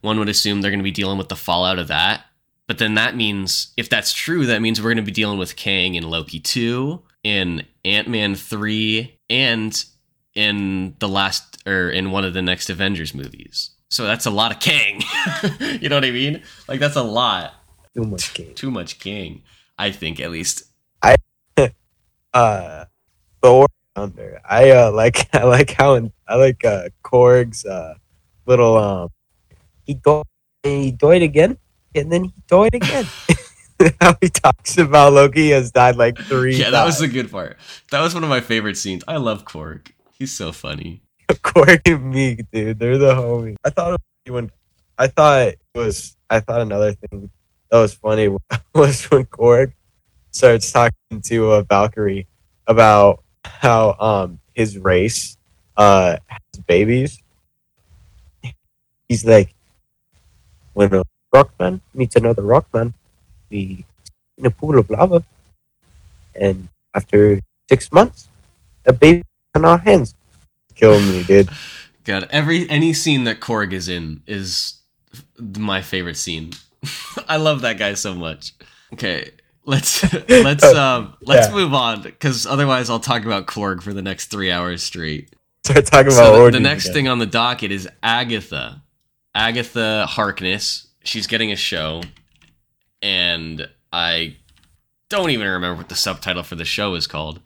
[0.00, 2.24] One would assume they're going to be dealing with the fallout of that.
[2.66, 5.56] But then that means, if that's true, that means we're going to be dealing with
[5.56, 9.84] Kang in Loki 2, in Ant Man 3, and
[10.34, 13.70] in the last, or in one of the next Avengers movies.
[13.88, 15.02] So that's a lot of Kang.
[15.80, 16.42] you know what I mean?
[16.68, 17.54] Like that's a lot.
[17.94, 18.54] Too much Kang.
[18.54, 19.42] Too much Kang.
[19.78, 20.64] I think at least.
[21.02, 21.16] I
[22.34, 22.86] uh,
[23.42, 24.40] Thor Thunder.
[24.48, 27.94] I uh like I like how I like uh Korg's uh
[28.46, 29.08] little um
[29.84, 30.24] he died
[30.62, 31.58] he died again
[31.94, 33.06] and then he died again.
[34.00, 36.56] how he talks about Loki has died like three.
[36.56, 37.58] Yeah, that was the good part.
[37.90, 39.04] That was one of my favorite scenes.
[39.06, 39.90] I love Korg.
[40.12, 41.02] He's so funny.
[41.42, 42.78] Korg and Miek, dude.
[42.78, 43.56] They're the homies.
[43.64, 44.50] I thought when
[44.98, 47.30] I thought it was I thought another thing
[47.70, 48.28] that was funny
[48.74, 49.72] was when Korg
[50.30, 52.26] starts talking to uh, Valkyrie
[52.66, 55.36] about how um his race
[55.76, 57.22] uh has babies.
[59.08, 59.54] He's like
[60.74, 61.02] when a
[61.34, 62.94] rockman meets another rockman,
[63.50, 63.84] we
[64.38, 65.24] in a pool of lava
[66.34, 68.28] and after six months
[68.86, 69.22] a baby
[69.54, 70.14] on our hands.
[70.74, 71.48] Kill me, dude.
[72.04, 74.80] God, every any scene that Korg is in is
[75.38, 76.52] my favorite scene.
[77.28, 78.52] I love that guy so much.
[78.92, 79.30] Okay,
[79.64, 81.54] let's let's um let's Yeah.
[81.54, 85.30] move on because otherwise I'll talk about Korg for the next three hours straight.
[85.64, 86.94] Start talking about So the, the next again.
[86.94, 88.82] thing on the docket is Agatha.
[89.34, 90.88] Agatha Harkness.
[91.04, 92.02] She's getting a show,
[93.02, 94.36] and I
[95.08, 97.40] don't even remember what the subtitle for the show is called.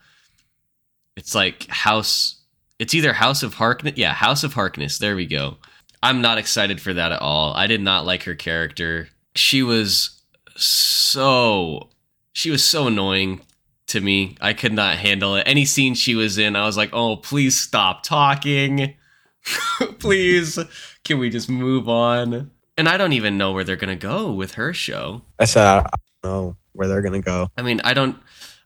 [1.17, 2.38] It's like House.
[2.79, 3.95] It's either House of Harkness.
[3.97, 4.99] Yeah, House of Harkness.
[4.99, 5.57] There we go.
[6.03, 7.53] I'm not excited for that at all.
[7.55, 9.09] I did not like her character.
[9.35, 10.23] She was
[10.57, 11.91] so.
[12.33, 13.41] She was so annoying
[13.89, 14.37] to me.
[14.41, 15.43] I could not handle it.
[15.47, 18.95] Any scene she was in, I was like, oh, please stop talking.
[19.99, 20.59] please.
[21.05, 22.51] Can we just move on?
[22.77, 25.23] And I don't even know where they're going to go with her show.
[25.41, 25.91] I said I
[26.23, 27.49] don't know where they're gonna go.
[27.57, 28.17] I mean, I don't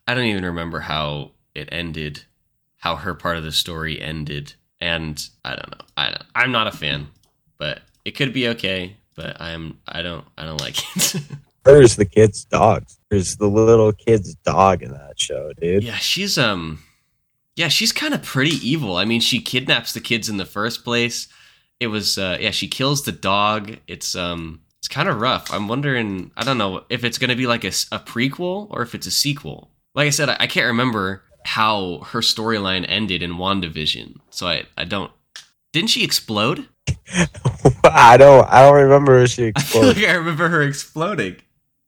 [0.07, 2.25] I don't even remember how it ended,
[2.83, 4.55] how her part of the story ended.
[4.81, 5.87] And I don't know.
[5.97, 7.07] I don't, I'm not a fan,
[7.57, 11.23] but it could be okay, but I'm I don't I don't like it.
[11.65, 12.87] There's the kid's dog.
[13.09, 15.85] There's the little kid's dog in that show, dude.
[15.85, 16.83] Yeah, she's um
[17.55, 18.97] yeah, she's kind of pretty evil.
[18.97, 21.29] I mean, she kidnaps the kids in the first place.
[21.79, 23.77] It was uh yeah, she kills the dog.
[23.87, 25.53] It's um it's kind of rough.
[25.53, 28.97] I'm wondering, I don't know if it's going to be like a prequel or if
[28.97, 29.71] it's a sequel.
[29.95, 34.17] Like I said, I, I can't remember how her storyline ended in WandaVision.
[34.31, 35.11] So I I don't
[35.73, 36.69] Didn't she explode?
[37.85, 38.49] I don't.
[38.49, 39.97] I don't remember if she I feel exploded.
[39.97, 41.37] like I remember her exploding.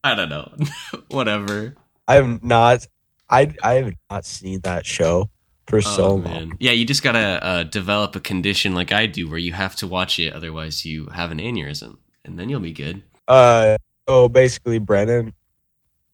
[0.02, 0.52] I don't know.
[1.09, 1.76] Whatever.
[2.07, 2.86] I have not.
[3.30, 5.30] I I have not seen that show
[5.66, 6.57] for so oh, long.
[6.61, 9.86] Yeah, you just gotta uh, develop a condition like I do, where you have to
[9.86, 13.02] watch it, otherwise you have an aneurysm, and then you'll be good.
[13.26, 15.32] Uh, so basically, Brennan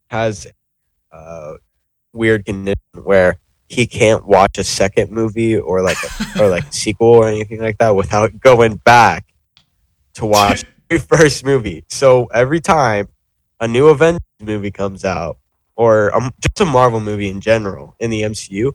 [0.09, 0.47] has
[1.13, 1.55] a
[2.13, 3.39] weird condition where
[3.69, 7.61] he can't watch a second movie or like a, or like a sequel or anything
[7.61, 9.27] like that without going back
[10.15, 11.85] to watch the first movie.
[11.89, 13.09] So every time
[13.61, 15.39] a new Avengers movie comes out
[15.77, 18.73] or um, just a Marvel movie in general in the MCU,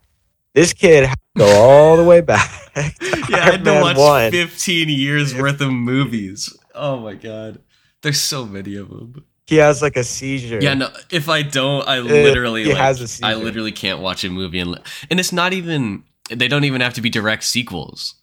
[0.54, 2.50] this kid has to go all the way back.
[3.28, 4.32] Yeah, I had to watch 1.
[4.32, 6.56] 15 years worth of movies.
[6.76, 7.60] Oh my god,
[8.04, 9.26] there's so many of them.
[9.48, 10.60] He has like a seizure.
[10.60, 10.90] Yeah, no.
[11.12, 13.26] If I don't, I literally he like, has a I seizure.
[13.26, 14.80] I literally can't watch a movie and
[15.10, 16.04] and it's not even.
[16.30, 18.16] They don't even have to be direct sequels.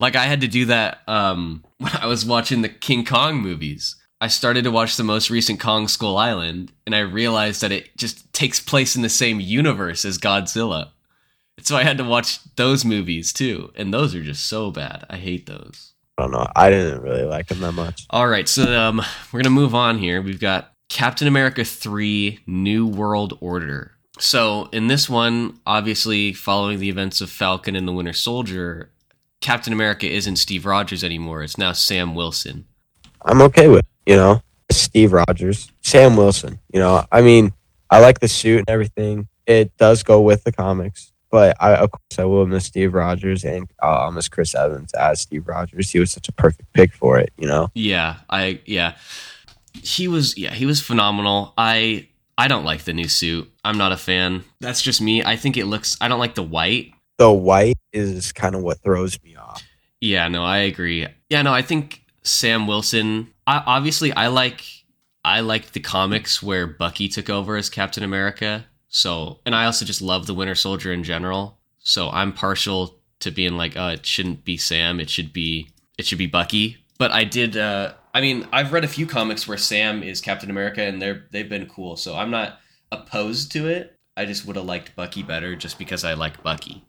[0.00, 3.96] Like I had to do that um, when I was watching the King Kong movies.
[4.20, 7.94] I started to watch the most recent Kong Skull Island, and I realized that it
[7.98, 10.92] just takes place in the same universe as Godzilla.
[11.60, 15.04] So I had to watch those movies too, and those are just so bad.
[15.10, 15.93] I hate those.
[16.16, 16.46] I don't know.
[16.54, 18.06] I didn't really like him that much.
[18.10, 19.02] All right, so um,
[19.32, 20.22] we're gonna move on here.
[20.22, 23.92] We've got Captain America three: New World Order.
[24.18, 28.92] So in this one, obviously following the events of Falcon and the Winter Soldier,
[29.40, 31.42] Captain America isn't Steve Rogers anymore.
[31.42, 32.66] It's now Sam Wilson.
[33.22, 34.40] I'm okay with, you know,
[34.70, 36.60] Steve Rogers, Sam Wilson.
[36.72, 37.52] You know, I mean,
[37.90, 39.28] I like the suit and everything.
[39.46, 43.44] It does go with the comics, but I, of course, I will miss Steve Rogers
[43.44, 45.90] and uh, I'll miss Chris Evans as Steve Rogers.
[45.90, 47.72] He was such a perfect pick for it, you know.
[47.74, 48.94] Yeah, I yeah,
[49.72, 51.52] he was yeah he was phenomenal.
[51.58, 52.06] I
[52.38, 53.50] I don't like the new suit.
[53.64, 54.44] I'm not a fan.
[54.60, 55.24] That's just me.
[55.24, 55.96] I think it looks.
[56.00, 56.92] I don't like the white.
[57.18, 59.60] The white is kind of what throws me off.
[60.00, 61.04] Yeah, no, I agree.
[61.30, 63.32] Yeah, no, I think Sam Wilson.
[63.44, 64.62] I, obviously, I like
[65.24, 68.66] I like the comics where Bucky took over as Captain America.
[68.94, 71.58] So, and I also just love the Winter Soldier in general.
[71.80, 75.00] So I'm partial to being like, oh, it shouldn't be Sam.
[75.00, 75.68] It should be
[75.98, 76.78] it should be Bucky.
[76.98, 77.56] But I did.
[77.56, 81.26] uh I mean, I've read a few comics where Sam is Captain America, and they're
[81.32, 81.96] they've been cool.
[81.96, 82.60] So I'm not
[82.92, 83.96] opposed to it.
[84.16, 86.84] I just would have liked Bucky better, just because I like Bucky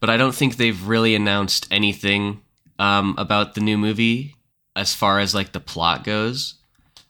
[0.00, 2.42] but I don't think they've really announced anything
[2.78, 4.34] um, about the new movie.
[4.74, 6.54] as far as like the plot goes.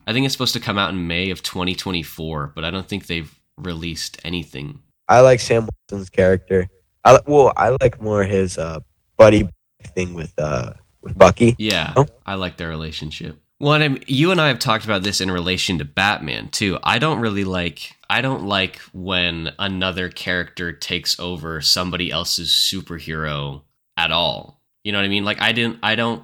[0.06, 3.06] I think it's supposed to come out in May of 2024, but I don't think
[3.06, 4.80] they've released anything.
[5.08, 6.68] I like Sam Wilson's character.
[7.04, 8.80] I well, I like more his uh,
[9.16, 9.48] buddy
[9.94, 11.54] thing with uh with Bucky.
[11.58, 12.06] Yeah, Oh.
[12.24, 13.38] I like their relationship.
[13.58, 16.78] Well, and I'm, you and I have talked about this in relation to Batman too.
[16.82, 17.92] I don't really like.
[18.10, 23.62] I don't like when another character takes over somebody else's superhero
[23.96, 24.60] at all.
[24.84, 25.24] You know what I mean?
[25.24, 25.78] Like I didn't.
[25.82, 26.22] I don't.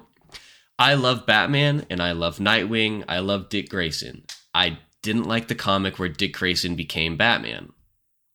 [0.77, 3.03] I love Batman and I love Nightwing.
[3.07, 4.23] I love Dick Grayson.
[4.53, 7.71] I didn't like the comic where Dick Grayson became Batman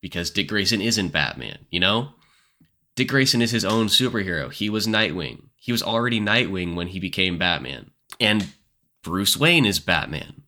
[0.01, 1.67] because Dick Grayson isn't Batman.
[1.71, 2.11] You know,
[2.95, 4.53] Dick Grayson is his own superhero.
[4.53, 5.49] He was Nightwing.
[5.57, 7.91] He was already Nightwing when he became Batman.
[8.21, 8.49] And
[9.03, 10.43] Bruce Wayne is Batman.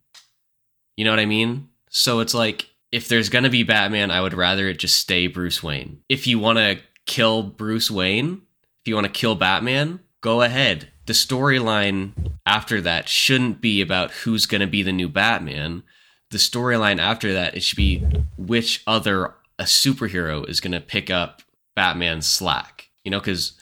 [0.96, 1.68] You know what I mean?
[1.88, 5.26] So it's like if there's going to be Batman, I would rather it just stay
[5.26, 6.00] Bruce Wayne.
[6.08, 8.42] If you want to kill Bruce Wayne,
[8.82, 10.90] if you want to kill Batman, go ahead.
[11.06, 12.12] The storyline
[12.46, 15.82] after that shouldn't be about who's going to be the new Batman.
[16.30, 18.04] The storyline after that it should be
[18.36, 21.42] which other a superhero is going to pick up
[21.76, 22.88] Batman's slack.
[23.04, 23.52] You know, because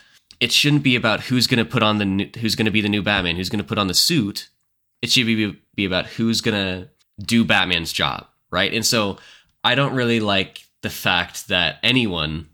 [0.41, 2.81] it shouldn't be about who's going to put on the new, who's going to be
[2.81, 4.49] the new Batman, who's going to put on the suit.
[5.03, 6.89] It should be be about who's going to
[7.25, 8.73] do Batman's job, right?
[8.73, 9.19] And so
[9.65, 12.49] I don't really like the fact that anyone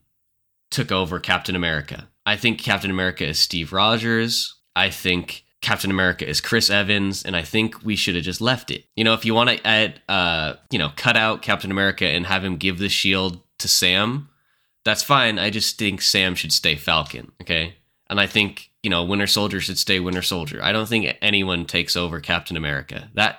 [0.70, 2.08] took over Captain America.
[2.26, 4.54] I think Captain America is Steve Rogers.
[4.74, 8.70] I think Captain America is Chris Evans, and I think we should have just left
[8.70, 8.84] it.
[8.96, 12.26] You know, if you want to add, uh, you know, cut out Captain America and
[12.26, 14.28] have him give the shield to Sam,
[14.84, 15.38] that's fine.
[15.38, 17.32] I just think Sam should stay Falcon.
[17.40, 17.76] Okay.
[18.10, 20.62] And I think, you know, Winter Soldier should stay Winter Soldier.
[20.62, 23.08] I don't think anyone takes over Captain America.
[23.14, 23.38] That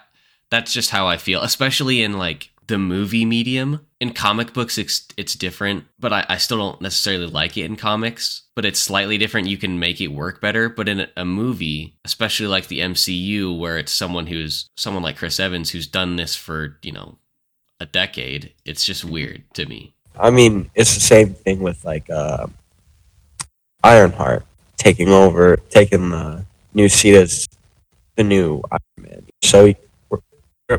[0.49, 3.85] that's just how I feel, especially in like the movie medium.
[3.99, 7.75] In comic books, it's it's different, but I, I still don't necessarily like it in
[7.75, 8.43] comics.
[8.55, 9.47] But it's slightly different.
[9.47, 10.69] You can make it work better.
[10.69, 15.39] But in a movie, especially like the MCU, where it's someone who's someone like Chris
[15.39, 17.17] Evans who's done this for you know
[17.79, 19.93] a decade, it's just weird to me.
[20.17, 22.47] I mean, it's the same thing with like uh,
[23.83, 24.45] Ironheart
[24.77, 27.47] taking over, taking the new seat as
[28.15, 29.25] the new Iron Man.
[29.43, 29.75] So we're,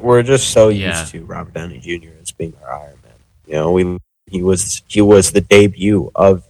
[0.01, 0.99] we're just so Yeah.
[1.01, 2.11] used to Robert Downey Jr.
[2.21, 3.13] as being our Iron Man.
[3.47, 3.99] You know, we
[4.31, 6.45] he was he was the debut of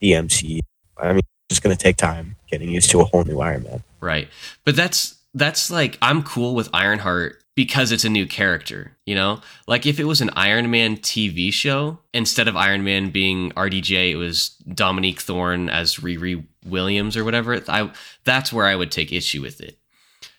[0.00, 0.60] the MCU.
[0.96, 3.82] I mean, it's just gonna take time getting used to a whole new Iron Man.
[4.00, 4.28] Right.
[4.64, 9.40] But that's that's like I'm cool with Ironheart because it's a new character, you know?
[9.66, 14.12] Like if it was an Iron Man TV show, instead of Iron Man being RDJ,
[14.12, 17.60] it was Dominique Thorne as Riri Williams or whatever.
[17.68, 17.90] I
[18.24, 19.78] that's where I would take issue with it.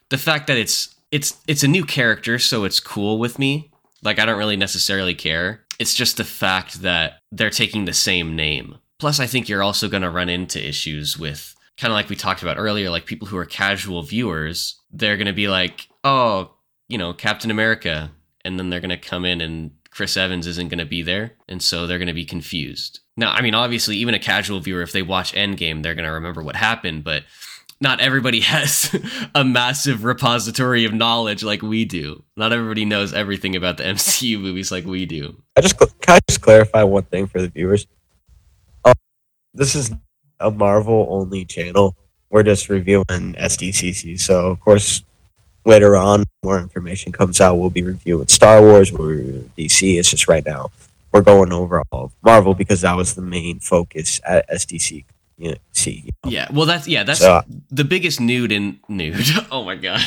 [0.09, 3.71] The fact that it's it's it's a new character, so it's cool with me.
[4.03, 5.65] Like I don't really necessarily care.
[5.79, 8.77] It's just the fact that they're taking the same name.
[8.99, 12.15] Plus I think you're also going to run into issues with kind of like we
[12.15, 16.51] talked about earlier, like people who are casual viewers, they're going to be like, oh,
[16.87, 18.11] you know, Captain America.
[18.43, 21.33] And then they're going to come in and Chris Evans isn't going to be there.
[21.47, 23.01] And so they're going to be confused.
[23.15, 26.11] Now, I mean, obviously, even a casual viewer, if they watch Endgame, they're going to
[26.11, 27.23] remember what happened, but
[27.79, 28.95] not everybody has
[29.35, 32.23] a massive repository of knowledge like we do.
[32.35, 35.41] Not everybody knows everything about the MCU movies like we do.
[35.55, 37.87] I just can I just clarify one thing for the viewers.
[38.85, 38.93] Um,
[39.53, 39.91] this is
[40.39, 41.95] a Marvel only channel.
[42.29, 44.19] We're just reviewing SDCC.
[44.19, 45.03] So of course,
[45.65, 47.55] later on, more information comes out.
[47.55, 48.91] We'll be reviewing Star Wars.
[48.91, 49.07] We'll
[49.57, 49.97] DC.
[49.97, 50.71] It's just right now
[51.11, 55.05] we're going over all of Marvel because that was the main focus at SDC.
[55.37, 56.31] You know, see, you know.
[56.31, 59.25] Yeah, well, that's yeah, that's So- uh, the biggest nude in nude.
[59.51, 60.01] Oh my god,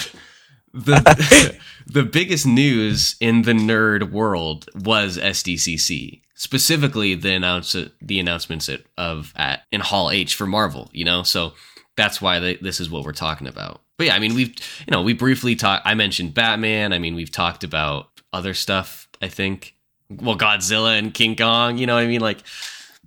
[0.74, 8.68] the the biggest news in the nerd world was SDCC, specifically the announce the announcements
[8.68, 10.90] at, of at in Hall H for Marvel.
[10.92, 11.52] You know, so
[11.96, 13.82] that's why they, this is what we're talking about.
[13.98, 14.48] But yeah, I mean, we've
[14.86, 15.86] you know we briefly talked.
[15.86, 16.92] I mentioned Batman.
[16.92, 19.08] I mean, we've talked about other stuff.
[19.22, 19.74] I think
[20.08, 21.78] well, Godzilla and King Kong.
[21.78, 22.20] You know what I mean?
[22.20, 22.38] Like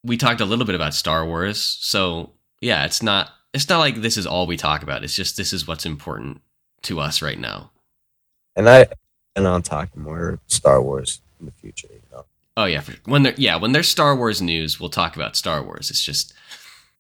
[0.04, 1.60] we talked a little bit about Star Wars.
[1.82, 2.32] So
[2.62, 5.04] yeah, it's not it's not like this is all we talk about.
[5.04, 6.42] It's just this is what's important
[6.84, 7.72] to us right now.
[8.56, 8.88] and I
[9.36, 11.88] and on talking more Star Wars in the future.
[11.92, 12.26] You know,
[12.56, 15.64] Oh yeah, for, when there yeah when there's Star Wars news, we'll talk about Star
[15.64, 15.90] Wars.
[15.90, 16.34] It's just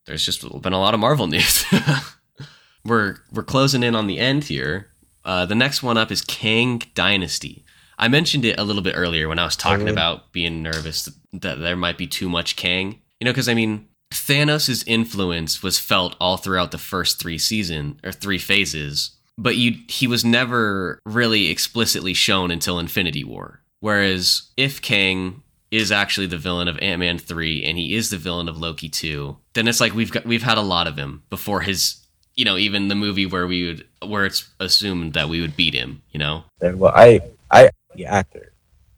[0.05, 1.65] there's just been a lot of Marvel news.
[2.85, 4.89] we're we're closing in on the end here.
[5.25, 7.63] Uh, the next one up is Kang Dynasty.
[7.97, 9.91] I mentioned it a little bit earlier when I was talking Mhm.
[9.91, 12.99] about being nervous that there might be too much Kang.
[13.19, 17.99] You know, because I mean, Thanos' influence was felt all throughout the first three season
[18.03, 23.61] or three phases, but you he was never really explicitly shown until Infinity War.
[23.79, 28.17] Whereas if Kang is actually the villain of Ant Man three and he is the
[28.17, 31.23] villain of Loki two, then it's like we've got we've had a lot of him
[31.29, 32.03] before his
[32.35, 35.73] you know, even the movie where we would where it's assumed that we would beat
[35.73, 36.43] him, you know.
[36.61, 37.21] Well, I,
[37.51, 38.53] I, the actor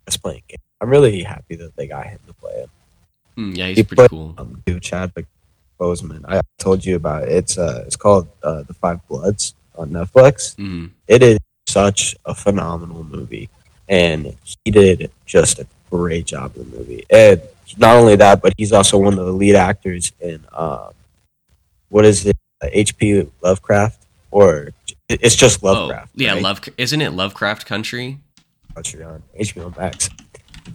[0.05, 0.43] that's playing.
[0.47, 0.57] Kang.
[0.81, 2.69] I'm really happy that they got him to play it.
[3.37, 4.33] Mm, yeah, he's He pretty played- cool.
[4.37, 5.25] Um, dude, Chadwick
[5.79, 6.23] Boseman.
[6.27, 7.29] I told you about it.
[7.29, 10.55] It's uh, it's called uh, The Five Bloods on Netflix.
[10.55, 13.49] hmm It is such a phenomenal movie,
[13.89, 17.05] and he did just a great job in the movie.
[17.09, 17.41] And
[17.77, 20.91] not only that, but he's also one of the lead actors in um,
[21.89, 22.37] what is it?
[22.63, 23.27] H.P.
[23.41, 24.01] Lovecraft,
[24.31, 24.69] or
[25.09, 26.11] it's just Lovecraft?
[26.17, 26.41] Oh, yeah, right?
[26.41, 28.19] Love isn't it Lovecraft Country?
[28.73, 30.09] Country on HBO Max.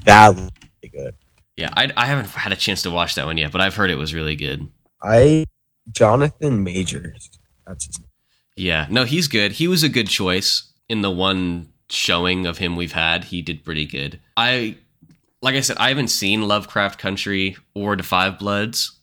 [0.05, 0.51] That was
[0.83, 1.15] really good.
[1.57, 3.91] Yeah, I, I haven't had a chance to watch that one yet, but I've heard
[3.91, 4.69] it was really good.
[5.03, 5.45] I
[5.91, 7.31] Jonathan Majors.
[7.67, 8.09] That's his name.
[8.57, 9.53] Yeah, no, he's good.
[9.53, 13.25] He was a good choice in the one showing of him we've had.
[13.25, 14.21] He did pretty good.
[14.37, 14.77] I,
[15.43, 18.99] like I said, I haven't seen Lovecraft Country or The Five Bloods,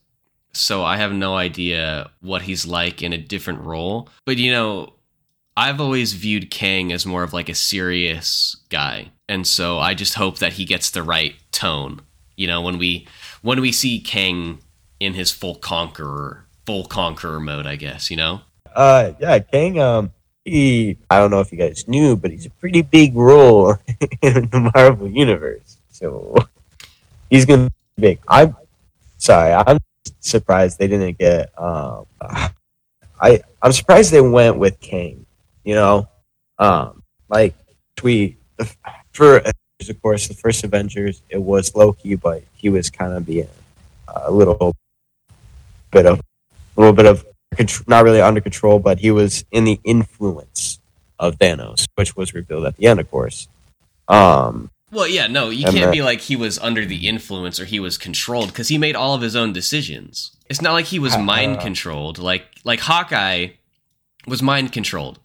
[0.54, 4.10] so I have no idea what he's like in a different role.
[4.26, 4.94] But you know,
[5.58, 10.14] I've always viewed Kang as more of like a serious guy, and so I just
[10.14, 12.02] hope that he gets the right tone.
[12.36, 13.08] You know, when we
[13.42, 14.60] when we see Kang
[15.00, 18.12] in his full conqueror full conqueror mode, I guess.
[18.12, 18.42] You know.
[18.76, 19.80] Uh, yeah, Kang.
[19.80, 20.12] Um,
[20.46, 20.96] he.
[21.10, 23.78] I don't know if you guys knew, but he's a pretty big role
[24.22, 25.78] in the Marvel universe.
[25.90, 26.36] So
[27.32, 28.20] he's gonna be big.
[28.28, 28.56] I'm
[29.18, 29.54] sorry.
[29.54, 29.80] I'm
[30.20, 31.52] surprised they didn't get.
[31.60, 32.06] Um,
[33.20, 35.26] I I'm surprised they went with Kang.
[35.68, 36.08] You know,
[36.60, 37.54] um, like
[38.02, 38.38] we
[39.12, 43.50] for of course the first Avengers it was Loki, but he was kind of being
[44.08, 44.74] a little
[45.92, 47.26] bit of a little bit of
[47.86, 50.80] not really under control, but he was in the influence
[51.20, 53.50] of Thanos, which was revealed at the end, of course.
[54.08, 57.82] Um, Well, yeah, no, you can't be like he was under the influence or he
[57.82, 60.32] was controlled because he made all of his own decisions.
[60.50, 62.20] It's not like he was Uh, mind controlled.
[62.20, 63.48] Like like Hawkeye
[64.26, 65.20] was mind controlled.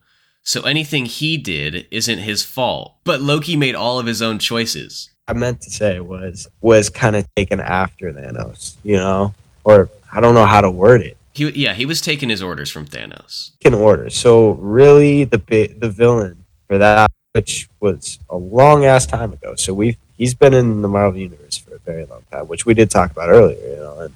[0.44, 2.96] So anything he did isn't his fault.
[3.04, 5.10] But Loki made all of his own choices.
[5.28, 9.34] I meant to say was was kind of taken after Thanos, you know,
[9.64, 11.16] or I don't know how to word it.
[11.32, 13.52] He yeah, he was taking his orders from Thanos.
[13.60, 14.10] In order.
[14.10, 15.38] So really, the
[15.78, 19.54] the villain for that, which was a long ass time ago.
[19.54, 22.74] So we he's been in the Marvel universe for a very long time, which we
[22.74, 23.58] did talk about earlier.
[23.64, 24.14] You know, and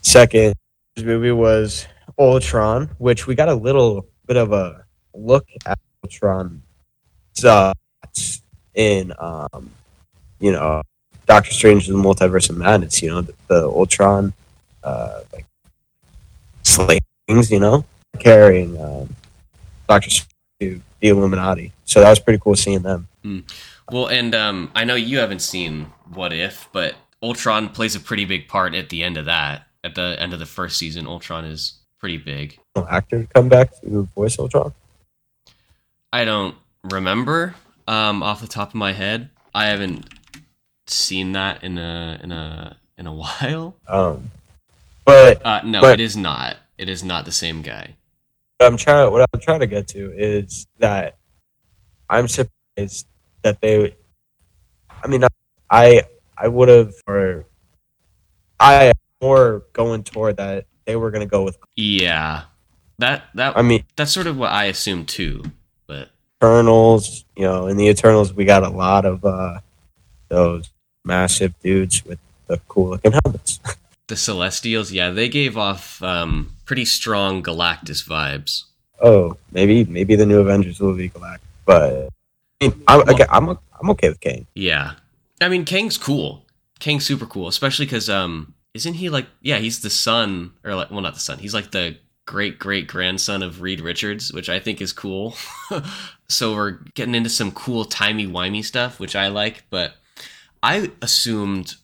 [0.00, 0.54] second
[0.96, 1.86] movie was
[2.18, 4.81] Ultron, which we got a little bit of a
[5.14, 6.62] look at Ultron
[7.44, 7.74] uh,
[8.74, 9.70] in um,
[10.40, 10.82] you know
[11.26, 13.02] Doctor Strange and the Multiverse of Madness.
[13.02, 14.32] You know, the, the Ultron
[14.82, 15.46] uh, like
[16.62, 17.50] slayings.
[17.50, 17.84] You know,
[18.18, 19.14] carrying um,
[19.88, 21.72] Doctor Strange to the Illuminati.
[21.84, 23.08] So that was pretty cool seeing them.
[23.90, 28.24] Well, and um, I know you haven't seen What If, but Ultron plays a pretty
[28.24, 29.66] big part at the end of that.
[29.84, 32.58] At the end of the first season, Ultron is pretty big.
[32.88, 34.72] Actor to come back to voice Ultron.
[36.12, 36.54] I don't
[36.84, 37.54] remember
[37.86, 39.30] um, off the top of my head.
[39.54, 40.08] I haven't
[40.86, 43.76] seen that in a in a in a while.
[43.88, 44.30] Um,
[45.04, 46.56] but Uh, no, But- it is not.
[46.78, 47.94] It is not the same guy.
[48.58, 51.16] what I'm trying what I'm trying to get to is that
[52.10, 53.06] I'm surprised
[53.42, 53.94] that they.
[55.02, 55.22] I mean,
[55.70, 56.02] I
[56.36, 57.46] I would have or
[58.58, 61.56] I am more going toward that they were going to go with.
[61.76, 62.42] Yeah,
[62.98, 65.42] that that I mean, that's sort of what I assumed too.
[66.42, 67.24] Eternals.
[67.36, 69.60] You know, in the Eternals, we got a lot of uh,
[70.28, 70.70] those
[71.04, 72.18] massive dudes with
[72.48, 73.60] the cool looking helmets.
[74.08, 78.64] the Celestials, yeah, they gave off um, pretty strong Galactus vibes.
[79.00, 82.08] oh, maybe maybe the new Avengers will be Galactus, but
[82.60, 84.46] I mean, I'm, okay, I'm I'm okay with Kang.
[84.54, 84.94] Yeah,
[85.40, 86.44] I mean Kang's cool.
[86.80, 90.90] Kang's super cool, especially because um, isn't he like yeah, he's the son or like
[90.90, 94.58] well not the son, he's like the great great grandson of Reed Richards, which I
[94.58, 95.36] think is cool.
[96.32, 99.64] so we're getting into some cool timey wimey stuff, which I like.
[99.70, 99.94] But
[100.62, 101.74] I assumed,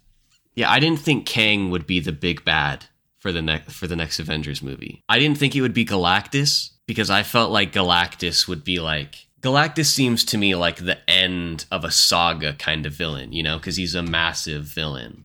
[0.55, 2.87] yeah, I didn't think Kang would be the big bad
[3.19, 5.03] for the next for the next Avengers movie.
[5.09, 9.27] I didn't think it would be Galactus because I felt like Galactus would be like
[9.41, 13.59] Galactus seems to me like the end of a saga kind of villain, you know,
[13.59, 15.25] because he's a massive villain.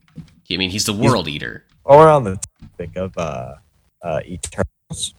[0.52, 1.64] I mean, he's the world eater.
[1.84, 3.56] While we're on the topic of uh,
[4.04, 5.16] uh, Eternals,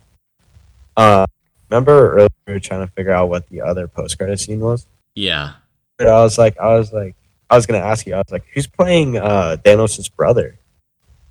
[0.96, 1.26] uh,
[1.74, 4.86] remember earlier we were trying to figure out what the other post credit scene was.
[5.14, 5.54] Yeah.
[5.98, 7.16] But I was like, I was like,
[7.50, 8.14] I was gonna ask you.
[8.14, 10.58] I was like, who's playing uh, Thanos' brother?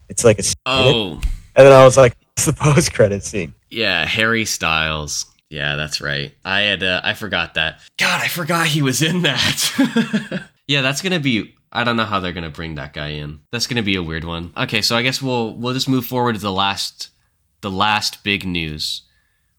[0.10, 1.14] It's like a Oh,
[1.56, 3.54] and then I was like, it's the post credit scene.
[3.70, 5.26] yeah, Harry Styles.
[5.50, 6.34] Yeah, that's right.
[6.44, 7.80] I had uh, I forgot that.
[7.98, 10.44] God, I forgot he was in that.
[10.68, 11.56] yeah, that's gonna be.
[11.72, 13.40] I don't know how they're gonna bring that guy in.
[13.52, 14.52] That's gonna be a weird one.
[14.58, 17.10] Okay, so I guess we'll we'll just move forward to the last
[17.62, 19.02] the last big news,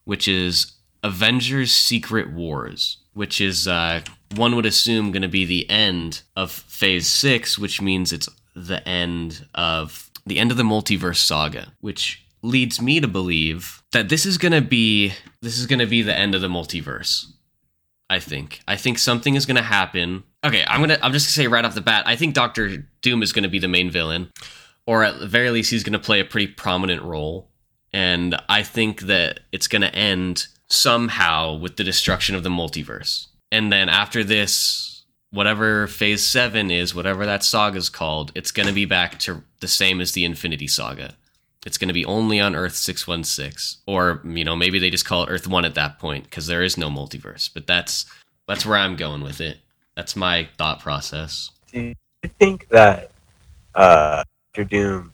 [0.05, 0.73] which is
[1.05, 4.01] Avengers Secret Wars, which is, uh,
[4.35, 8.85] one would assume, going to be the end of Phase 6, which means it's the
[8.87, 14.25] end of the end of the multiverse saga, which leads me to believe that this
[14.25, 17.25] is going to be this is going to be the end of the multiverse.
[18.09, 18.61] I think.
[18.67, 20.23] I think something is going to happen.
[20.43, 22.33] Okay, I'm going to I'm just going to say right off the bat, I think
[22.33, 24.31] Doctor Doom is going to be the main villain
[24.87, 27.49] or at the very least he's going to play a pretty prominent role.
[27.93, 33.27] And I think that it's going to end somehow with the destruction of the multiverse.
[33.51, 38.67] And then after this, whatever phase 7 is, whatever that saga is called, it's going
[38.67, 41.15] to be back to the same as the Infinity Saga.
[41.65, 45.23] It's going to be only on Earth 616 or you know, maybe they just call
[45.23, 47.49] it Earth 1 at that point because there is no multiverse.
[47.51, 48.05] But that's
[48.47, 49.57] that's where I'm going with it.
[49.95, 51.51] That's my thought process.
[51.71, 51.95] Do you
[52.39, 53.11] think that
[53.73, 54.23] uh,
[54.69, 55.11] Doom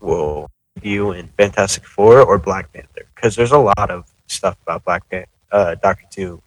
[0.00, 3.06] will view in Fantastic Four or Black Panther?
[3.14, 6.42] Because there's a lot of stuff about Black Pan- uh, Doctor Doom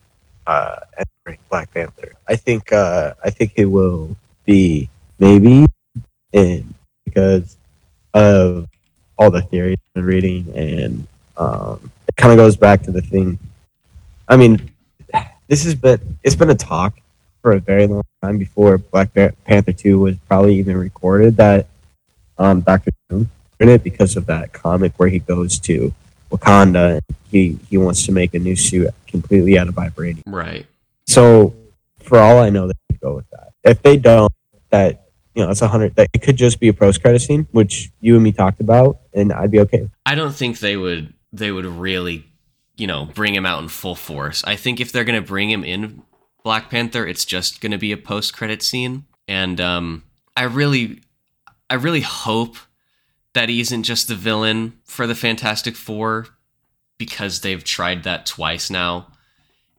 [0.48, 2.14] uh, entering Black Panther.
[2.28, 4.16] I think uh, I think he will
[4.46, 5.66] be maybe
[6.32, 6.74] in
[7.06, 7.58] because
[8.14, 8.68] of
[9.18, 11.08] all the theories I've been reading, and
[11.38, 13.40] um, it kind of goes back to the thing.
[14.28, 14.72] I mean,
[15.48, 17.00] this has been it's been a talk
[17.42, 21.68] for a very long time before Black Panther two was probably even recorded that
[22.38, 23.30] um, Doctor Doom
[23.60, 25.94] in it because of that comic where he goes to
[26.34, 27.02] Wakanda
[27.34, 30.24] he he wants to make a new suit completely out of vibranium.
[30.26, 30.66] Right.
[31.08, 31.54] So
[32.02, 33.54] for all I know, they could go with that.
[33.64, 34.32] If they don't,
[34.70, 35.96] that you know, it's a hundred.
[35.96, 39.00] That it could just be a post credit scene, which you and me talked about,
[39.14, 39.90] and I'd be okay.
[40.06, 41.14] I don't think they would.
[41.32, 42.26] They would really,
[42.78, 44.44] you know, bring him out in full force.
[44.46, 46.04] I think if they're going to bring him in
[46.44, 50.04] Black Panther, it's just going to be a post credit scene, and um,
[50.38, 51.02] I really,
[51.70, 52.58] I really hope
[53.34, 56.28] that he isn't just the villain for the Fantastic Four
[56.98, 59.08] because they've tried that twice now.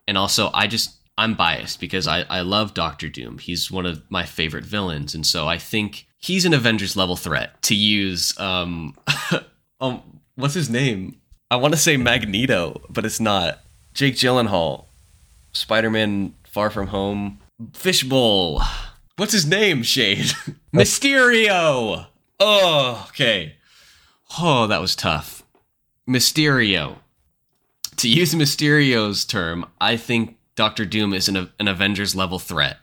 [0.07, 3.38] And also, I just I'm biased because I, I love Doctor Doom.
[3.38, 7.62] He's one of my favorite villains, and so I think he's an Avengers level threat
[7.62, 8.38] to use.
[8.38, 8.96] Um,
[9.80, 11.20] um, what's his name?
[11.50, 13.61] I want to say Magneto, but it's not.
[13.92, 14.86] Jake Gyllenhaal,
[15.52, 17.38] Spider Man Far From Home,
[17.72, 18.61] Fishbowl.
[19.16, 19.84] What's his name?
[19.84, 20.32] Shade
[20.74, 22.07] Mysterio.
[22.41, 23.57] Oh, okay.
[24.39, 25.45] Oh, that was tough.
[26.09, 26.99] Mysterio.
[27.97, 32.78] To use Mysterio's term, I think Doctor Doom is an, an Avengers level threat.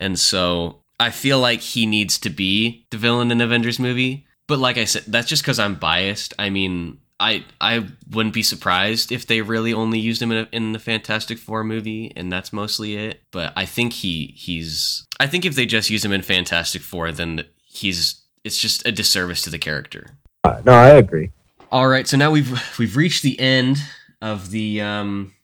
[0.00, 4.26] And so I feel like he needs to be the villain in Avengers movie.
[4.48, 6.34] But like I said, that's just because I'm biased.
[6.38, 10.48] I mean, I I wouldn't be surprised if they really only used him in, a,
[10.52, 13.22] in the Fantastic Four movie, and that's mostly it.
[13.30, 17.12] But I think he he's I think if they just use him in Fantastic Four,
[17.12, 20.06] then he's it's just a disservice to the character.
[20.44, 21.30] Uh, no, I agree.
[21.70, 23.78] All right, so now we've we've reached the end
[24.20, 25.34] of the um,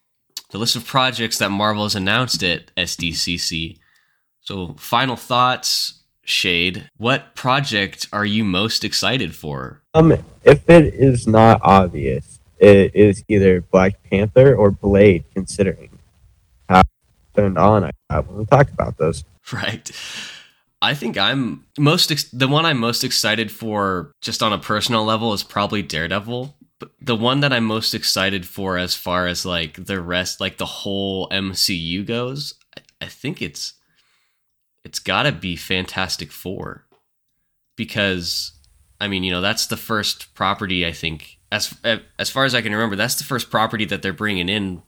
[0.51, 3.78] the list of projects that Marvel has announced at SDCC.
[4.40, 6.88] So, final thoughts, Shade.
[6.96, 9.82] What project are you most excited for?
[9.94, 10.12] Um,
[10.44, 15.24] if it is not obvious, it is either Black Panther or Blade.
[15.34, 15.99] Considering
[16.68, 16.82] how
[17.34, 19.24] turned on I got when we talked about those.
[19.51, 19.90] Right.
[20.81, 25.05] I think I'm most ex- the one I'm most excited for, just on a personal
[25.05, 29.45] level, is probably Daredevil But the one that I'm most excited for as far as
[29.45, 33.74] like the rest, like the whole MCU goes, I, I think it's
[34.85, 36.87] it's got to be Fantastic Four
[37.76, 38.53] because
[39.01, 41.74] I mean, you know, that's the first property I think as
[42.18, 44.83] as far as I can remember, that's the first property that they're bringing in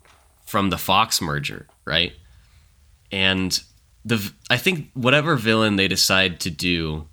[0.47, 2.13] from the Fox merger, right?
[3.11, 3.61] And
[4.05, 7.09] the I think whatever villain they decide to do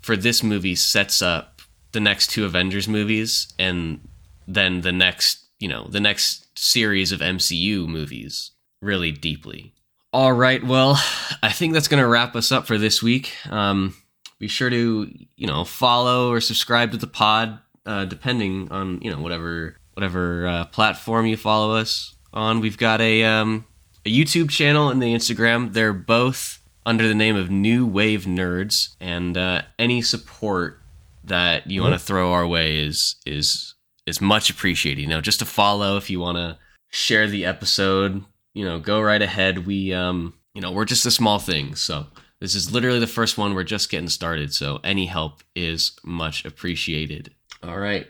[0.00, 1.60] for this movie sets up
[1.92, 4.06] the next two Avengers movies and
[4.46, 9.72] then the next, you know, the next series of MCU movies really deeply.
[10.12, 11.00] All right, well,
[11.42, 13.32] I think that's going to wrap us up for this week.
[13.50, 13.94] Um,
[14.38, 19.10] be sure to, you know, follow or subscribe to the pod, uh, depending on, you
[19.10, 22.60] know, whatever whatever uh, platform you follow us on.
[22.60, 23.64] We've got a um,
[24.06, 25.72] a YouTube channel and the Instagram.
[25.72, 30.80] They're both under the name of New Wave Nerds, and uh, any support
[31.24, 33.74] that you want to throw our way is is
[34.06, 35.02] is much appreciated.
[35.02, 36.56] You know, just to follow if you want to
[36.90, 38.24] share the episode,
[38.54, 39.66] you know, go right ahead.
[39.66, 42.06] We um, you know, we're just a small thing, so
[42.40, 43.54] this is literally the first one.
[43.54, 47.34] We're just getting started, so any help is much appreciated.
[47.64, 48.06] All right.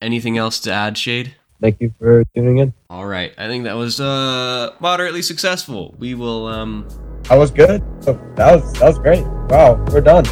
[0.00, 1.34] Anything else to add, Shade?
[1.60, 2.72] Thank you for tuning in.
[2.88, 3.32] All right.
[3.36, 5.94] I think that was uh moderately successful.
[5.98, 6.88] We will um
[7.24, 7.82] That was good.
[8.02, 9.24] That was that was great.
[9.50, 10.24] Wow, we're done.